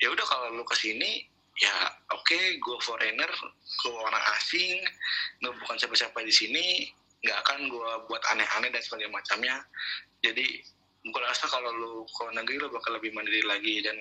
ya 0.01 0.13
udah 0.13 0.27
kalau 0.27 0.49
lu 0.53 0.65
ke 0.65 0.77
sini 0.77 1.25
ya 1.55 1.71
oke 2.11 2.27
okay, 2.27 2.59
gue 2.59 2.79
foreigner 2.83 3.31
gue 3.31 3.95
orang 3.95 4.25
asing 4.35 4.83
gue 5.39 5.55
bukan 5.55 5.79
siapa-siapa 5.79 6.19
di 6.27 6.35
sini 6.35 6.67
nggak 7.25 7.39
akan 7.41 7.59
gue 7.73 7.91
buat 8.13 8.23
aneh-aneh 8.37 8.69
dan 8.69 8.83
sebagainya 8.85 9.13
macamnya. 9.17 9.57
Jadi 10.21 10.61
gue 11.05 11.23
rasa 11.25 11.49
kalau 11.49 11.73
lu 11.73 11.93
ke 12.09 12.25
negeri 12.37 12.57
lu 12.61 12.69
bakal 12.69 12.97
lebih 12.97 13.13
mandiri 13.17 13.45
lagi 13.45 13.81
dan 13.85 13.97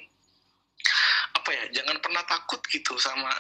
apa 1.36 1.50
ya 1.52 1.64
jangan 1.76 2.00
pernah 2.00 2.24
takut 2.28 2.60
gitu 2.72 2.96
sama 3.00 3.32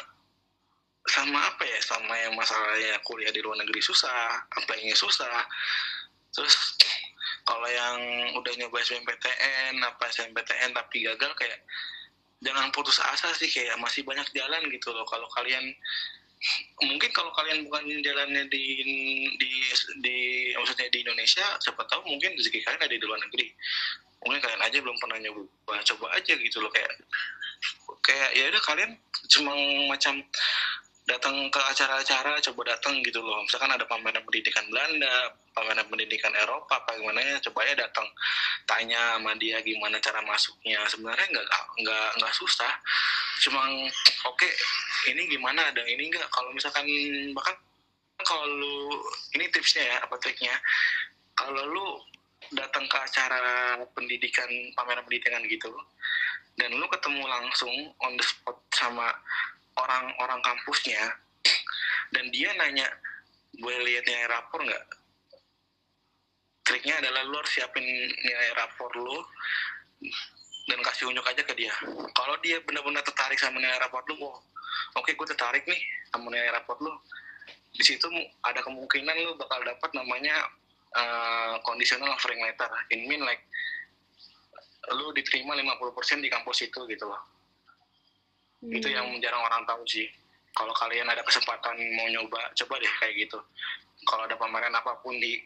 sama 1.03 1.39
apa 1.51 1.63
ya 1.67 1.79
sama 1.83 2.15
yang 2.15 2.35
masalahnya 2.35 2.95
kuliah 3.03 3.31
di 3.31 3.43
luar 3.43 3.59
negeri 3.59 3.83
susah 3.83 4.47
apply-nya 4.55 4.95
susah. 4.95 5.43
Terus 6.31 6.55
kalau 7.43 7.67
yang 7.67 7.99
udah 8.39 8.53
nyoba 8.55 8.79
SBMPTN 8.79 9.83
apa 9.83 10.07
SNMPTN 10.11 10.71
tapi 10.71 11.03
gagal 11.03 11.31
kayak 11.35 11.59
jangan 12.39 12.71
putus 12.71 12.99
asa 13.03 13.31
sih 13.35 13.51
kayak 13.51 13.75
masih 13.79 14.07
banyak 14.07 14.27
jalan 14.31 14.63
gitu 14.71 14.95
loh. 14.95 15.03
Kalau 15.07 15.27
kalian 15.35 15.75
mungkin 16.83 17.09
kalau 17.15 17.31
kalian 17.31 17.63
bukan 17.67 17.87
jalannya 18.03 18.43
di 18.51 18.63
di 19.39 19.51
di 20.03 20.17
maksudnya 20.59 20.91
di 20.91 20.99
Indonesia 21.03 21.45
siapa 21.63 21.87
tahu 21.87 22.03
mungkin 22.07 22.35
rezeki 22.35 22.59
kalian 22.63 22.81
ada 22.83 22.91
di 22.91 23.03
luar 23.03 23.19
negeri. 23.23 23.47
Mungkin 24.23 24.39
kalian 24.39 24.61
aja 24.63 24.77
belum 24.79 24.97
pernah 25.03 25.17
nyoba 25.19 25.75
coba 25.83 26.07
aja 26.15 26.33
gitu 26.35 26.57
loh 26.63 26.71
kayak 26.71 26.91
kayak 28.03 28.29
ya 28.35 28.43
udah 28.51 28.63
kalian 28.63 28.91
cuma 29.31 29.51
macam 29.87 30.19
datang 31.03 31.35
ke 31.51 31.59
acara-acara 31.59 32.39
coba 32.39 32.61
datang 32.75 33.03
gitu 33.03 33.19
loh. 33.19 33.43
Misalkan 33.43 33.71
ada 33.71 33.83
pameran 33.83 34.23
pendidikan 34.23 34.63
Belanda 34.71 35.35
pameran 35.53 35.85
pendidikan 35.85 36.33
Eropa 36.33 36.81
apa 36.81 36.97
gimana 36.97 37.21
ya 37.21 37.37
coba 37.49 37.61
ya 37.67 37.77
datang 37.77 38.07
tanya 38.65 39.19
sama 39.19 39.35
dia 39.35 39.59
gimana 39.61 39.99
cara 39.99 40.23
masuknya. 40.23 40.79
Sebenarnya 40.87 41.27
nggak 41.29 41.47
nggak 41.83 42.09
nggak 42.23 42.33
susah. 42.33 42.71
Cuma 43.43 43.67
oke 43.67 43.91
okay, 44.39 44.51
ini 45.11 45.27
gimana 45.27 45.69
ada 45.69 45.83
ini 45.83 46.07
enggak 46.07 46.25
kalau 46.31 46.49
misalkan 46.55 46.87
bahkan 47.35 47.55
kalau 48.23 48.47
lu 48.47 48.75
ini 49.35 49.51
tipsnya 49.51 49.83
ya 49.83 49.97
apa 50.07 50.15
triknya? 50.23 50.55
Kalau 51.35 51.63
lu 51.67 51.85
datang 52.55 52.87
ke 52.87 52.97
acara 52.97 53.75
pendidikan 53.91 54.47
pameran 54.77 55.03
pendidikan 55.03 55.43
gitu 55.51 55.73
dan 56.59 56.69
lu 56.77 56.85
ketemu 56.85 57.25
langsung 57.25 57.73
on 58.05 58.13
the 58.13 58.25
spot 58.25 58.57
sama 58.69 59.09
orang-orang 59.77 60.39
kampusnya 60.43 61.01
dan 62.13 62.25
dia 62.29 62.49
nanya 62.57 62.87
boleh 63.57 63.81
lihat 63.85 64.03
nilai 64.05 64.27
rapor 64.29 64.61
nggak? 64.65 64.85
Triknya 66.63 66.95
adalah 67.03 67.21
lu 67.27 67.35
harus 67.35 67.51
siapin 67.51 67.83
nilai 67.83 68.49
rapor 68.55 68.89
lu 68.95 69.19
dan 70.71 70.79
kasih 70.79 71.11
unjuk 71.11 71.25
aja 71.27 71.43
ke 71.43 71.53
dia. 71.57 71.73
Kalau 72.15 72.35
dia 72.39 72.63
benar-benar 72.63 73.03
tertarik 73.03 73.37
sama 73.37 73.59
nilai 73.59 73.77
rapor 73.81 74.01
lu 74.09 74.15
oh, 74.23 74.39
oke 74.97 75.03
okay, 75.03 75.13
gue 75.13 75.27
tertarik 75.27 75.63
nih 75.67 75.81
sama 76.13 76.31
nilai 76.31 76.53
rapor 76.55 76.79
lu. 76.79 76.93
Di 77.73 77.83
situ 77.83 78.05
ada 78.45 78.61
kemungkinan 78.61 79.15
lu 79.25 79.33
bakal 79.35 79.59
dapat 79.65 79.89
namanya 79.97 80.45
uh, 80.95 81.57
conditional 81.65 82.13
offering 82.13 82.39
letter. 82.39 82.69
In 82.93 83.09
mean 83.09 83.25
like 83.25 83.43
lu 84.91 85.15
diterima 85.15 85.55
50% 85.55 86.19
di 86.19 86.29
kampus 86.31 86.67
itu 86.67 86.79
gitu 86.91 87.07
loh 87.07 87.42
hmm. 88.63 88.77
itu 88.79 88.87
yang 88.87 89.07
jarang 89.19 89.43
orang 89.43 89.67
tahu 89.67 89.83
sih. 89.83 90.07
Kalau 90.53 90.71
kalian 90.77 91.09
ada 91.09 91.25
kesempatan 91.25 91.75
mau 91.97 92.07
nyoba 92.07 92.53
coba 92.55 92.73
deh 92.79 92.93
kayak 93.01 93.27
gitu. 93.27 93.39
Kalau 94.07 94.23
ada 94.23 94.37
pameran 94.37 94.73
apa 94.73 95.01
pun 95.01 95.17
di 95.17 95.41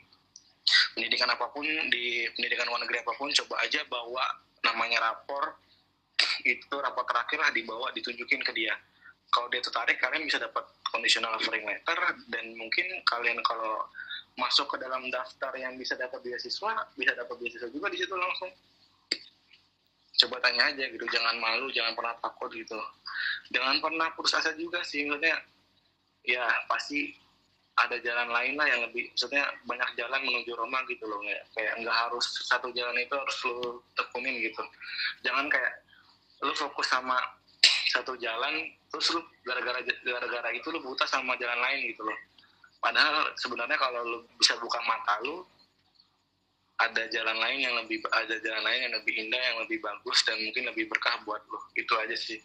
pendidikan 0.93 1.31
apa 1.31 1.47
pun 1.49 1.63
di 1.63 2.27
pendidikan 2.35 2.67
luar 2.67 2.83
negeri 2.83 3.01
apa 3.01 3.13
pun 3.15 3.31
coba 3.31 3.63
aja 3.63 3.81
bawa 3.87 4.25
namanya 4.67 5.11
rapor. 5.11 5.57
Itu 6.43 6.75
rapor 6.77 7.07
terakhir 7.07 7.39
lah 7.39 7.51
dibawa 7.55 7.89
ditunjukin 7.95 8.43
ke 8.43 8.51
dia. 8.51 8.75
Kalau 9.31 9.47
dia 9.51 9.63
tertarik 9.63 9.97
kalian 9.99 10.27
bisa 10.27 10.37
dapat 10.37 10.67
conditional 10.91 11.33
offering 11.39 11.63
letter. 11.63 11.99
Dan 12.27 12.59
mungkin 12.59 12.85
kalian 13.07 13.39
kalau 13.47 13.87
masuk 14.37 14.69
ke 14.69 14.77
dalam 14.77 15.09
daftar 15.09 15.49
yang 15.57 15.73
bisa 15.81 15.97
dapat 15.97 16.21
beasiswa 16.21 16.93
bisa 16.93 17.11
dapat 17.17 17.35
beasiswa 17.41 17.73
juga 17.73 17.89
di 17.89 17.97
situ 17.97 18.13
langsung 18.13 18.53
coba 20.17 20.41
tanya 20.41 20.73
aja 20.73 20.83
gitu 20.89 21.05
jangan 21.13 21.37
malu 21.37 21.69
jangan 21.69 21.93
pernah 21.93 22.13
takut 22.19 22.49
gitu. 22.53 22.77
Jangan 23.53 23.77
pernah 23.79 24.09
putus 24.17 24.33
asa 24.33 24.51
juga 24.57 24.81
sih 24.81 25.05
maksudnya 25.05 25.37
ya 26.25 26.43
pasti 26.67 27.15
ada 27.77 28.01
jalan 28.01 28.33
lain 28.33 28.57
lah 28.57 28.65
yang 28.65 28.81
lebih 28.89 29.13
maksudnya 29.13 29.45
banyak 29.69 29.89
jalan 29.93 30.21
menuju 30.25 30.51
Roma 30.57 30.81
gitu 30.89 31.05
loh 31.05 31.21
kayak 31.21 31.43
kayak 31.53 31.73
nggak 31.85 31.93
harus 31.93 32.25
satu 32.49 32.73
jalan 32.73 32.97
itu 32.97 33.13
harus 33.13 33.37
lu 33.45 33.79
tekunin 33.93 34.35
gitu. 34.41 34.63
Jangan 35.21 35.45
kayak 35.53 35.73
lu 36.41 36.53
fokus 36.57 36.89
sama 36.89 37.17
satu 37.93 38.17
jalan 38.17 38.73
terus 38.89 39.13
lu 39.13 39.21
gara-gara 39.45 39.79
gara-gara 39.85 40.49
itu 40.49 40.67
lu 40.73 40.81
buta 40.81 41.05
sama 41.05 41.37
jalan 41.37 41.61
lain 41.61 41.93
gitu 41.93 42.01
loh. 42.01 42.17
Padahal 42.81 43.29
sebenarnya 43.37 43.77
kalau 43.77 44.01
lu 44.01 44.17
bisa 44.41 44.57
buka 44.57 44.81
mata 44.85 45.21
lu 45.21 45.45
ada 46.77 47.03
jalan 47.09 47.37
lain 47.41 47.59
yang 47.65 47.75
lebih 47.81 48.05
ada 48.13 48.37
jalan 48.37 48.61
lain 48.61 48.79
yang 48.89 48.93
lebih 48.93 49.13
indah 49.17 49.41
yang 49.41 49.57
lebih 49.65 49.81
bagus 49.81 50.21
dan 50.21 50.37
mungkin 50.37 50.69
lebih 50.69 50.85
berkah 50.85 51.17
buat 51.25 51.41
lo 51.49 51.59
itu 51.73 51.93
aja 51.97 52.13
sih 52.13 52.41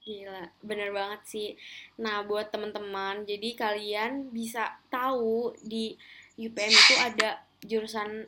Gila, 0.00 0.48
bener 0.64 0.96
banget 0.96 1.20
sih. 1.28 1.48
Nah, 2.00 2.24
buat 2.24 2.48
teman-teman, 2.48 3.28
jadi 3.28 3.52
kalian 3.52 4.32
bisa 4.32 4.80
tahu 4.88 5.52
di 5.60 5.92
UPM 6.40 6.72
itu 6.72 6.94
ada 6.96 7.44
jurusan 7.60 8.24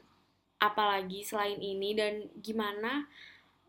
apa 0.61 0.83
lagi 0.85 1.25
selain 1.25 1.57
ini 1.59 1.97
dan 1.97 2.29
gimana 2.45 3.09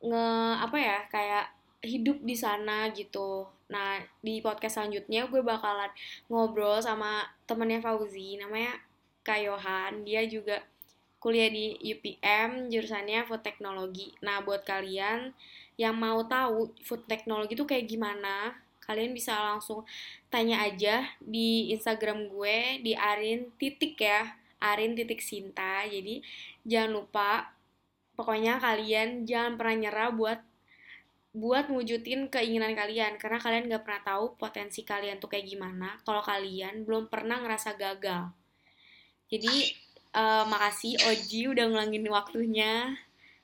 nge 0.03 0.27
apa 0.67 0.77
ya 0.77 0.97
kayak 1.07 1.45
hidup 1.79 2.19
di 2.27 2.35
sana 2.35 2.91
gitu. 2.91 3.47
Nah, 3.71 4.03
di 4.19 4.43
podcast 4.43 4.83
selanjutnya 4.83 5.31
gue 5.31 5.39
bakalan 5.39 5.89
ngobrol 6.27 6.83
sama 6.83 7.23
temennya 7.47 7.79
Fauzi 7.79 8.35
namanya 8.35 8.77
Kayohan 9.23 10.03
dia 10.03 10.27
juga 10.27 10.59
kuliah 11.23 11.47
di 11.47 11.79
UPM 11.79 12.67
jurusannya 12.67 13.23
food 13.23 13.39
technology. 13.47 14.11
Nah 14.19 14.43
buat 14.43 14.67
kalian 14.67 15.31
yang 15.79 15.95
mau 15.95 16.19
tahu 16.27 16.75
food 16.83 17.07
technology 17.07 17.55
itu 17.55 17.63
kayak 17.63 17.87
gimana 17.87 18.51
kalian 18.83 19.15
bisa 19.15 19.31
langsung 19.39 19.87
tanya 20.27 20.59
aja 20.67 21.07
di 21.23 21.71
Instagram 21.71 22.27
gue 22.27 22.83
di 22.83 22.91
Arin 22.91 23.47
titik 23.55 23.95
ya 24.03 24.35
Arin 24.59 24.99
titik 24.99 25.23
Sinta. 25.23 25.87
Jadi 25.87 26.19
jangan 26.67 26.91
lupa 26.91 27.55
pokoknya 28.19 28.59
kalian 28.59 29.23
jangan 29.23 29.55
pernah 29.55 29.75
nyerah 29.87 30.11
buat 30.11 30.39
buat 31.33 31.71
mewujudin 31.71 32.27
keinginan 32.27 32.75
kalian. 32.75 33.15
Karena 33.15 33.39
kalian 33.39 33.71
gak 33.71 33.83
pernah 33.87 34.03
tahu 34.03 34.35
potensi 34.35 34.83
kalian 34.83 35.23
tuh 35.23 35.31
kayak 35.31 35.47
gimana. 35.47 35.99
Kalau 36.03 36.19
kalian 36.19 36.83
belum 36.83 37.07
pernah 37.07 37.39
ngerasa 37.39 37.79
gagal. 37.79 38.31
Jadi 39.31 39.73
uh, 40.13 40.43
makasih 40.47 40.97
Oji 41.09 41.51
udah 41.51 41.65
ngulangin 41.69 42.05
waktunya 42.09 42.97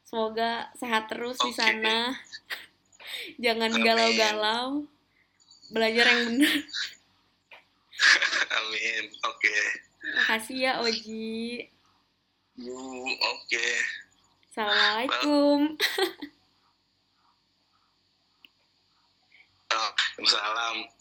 semoga 0.06 0.70
sehat 0.78 1.10
terus 1.10 1.38
okay. 1.38 1.46
di 1.50 1.52
sana 1.54 1.98
jangan 3.44 3.72
galau-galau 3.78 4.86
belajar 5.70 6.06
yang 6.10 6.22
benar 6.34 6.56
amin 8.58 9.04
oke 9.26 9.38
okay. 9.38 9.64
makasih 10.18 10.58
ya 10.58 10.74
Oji 10.82 11.68
oke 12.60 13.18
okay. 13.46 13.76
Assalamualaikum. 14.60 15.80
Waalaikumsalam. 19.72 20.99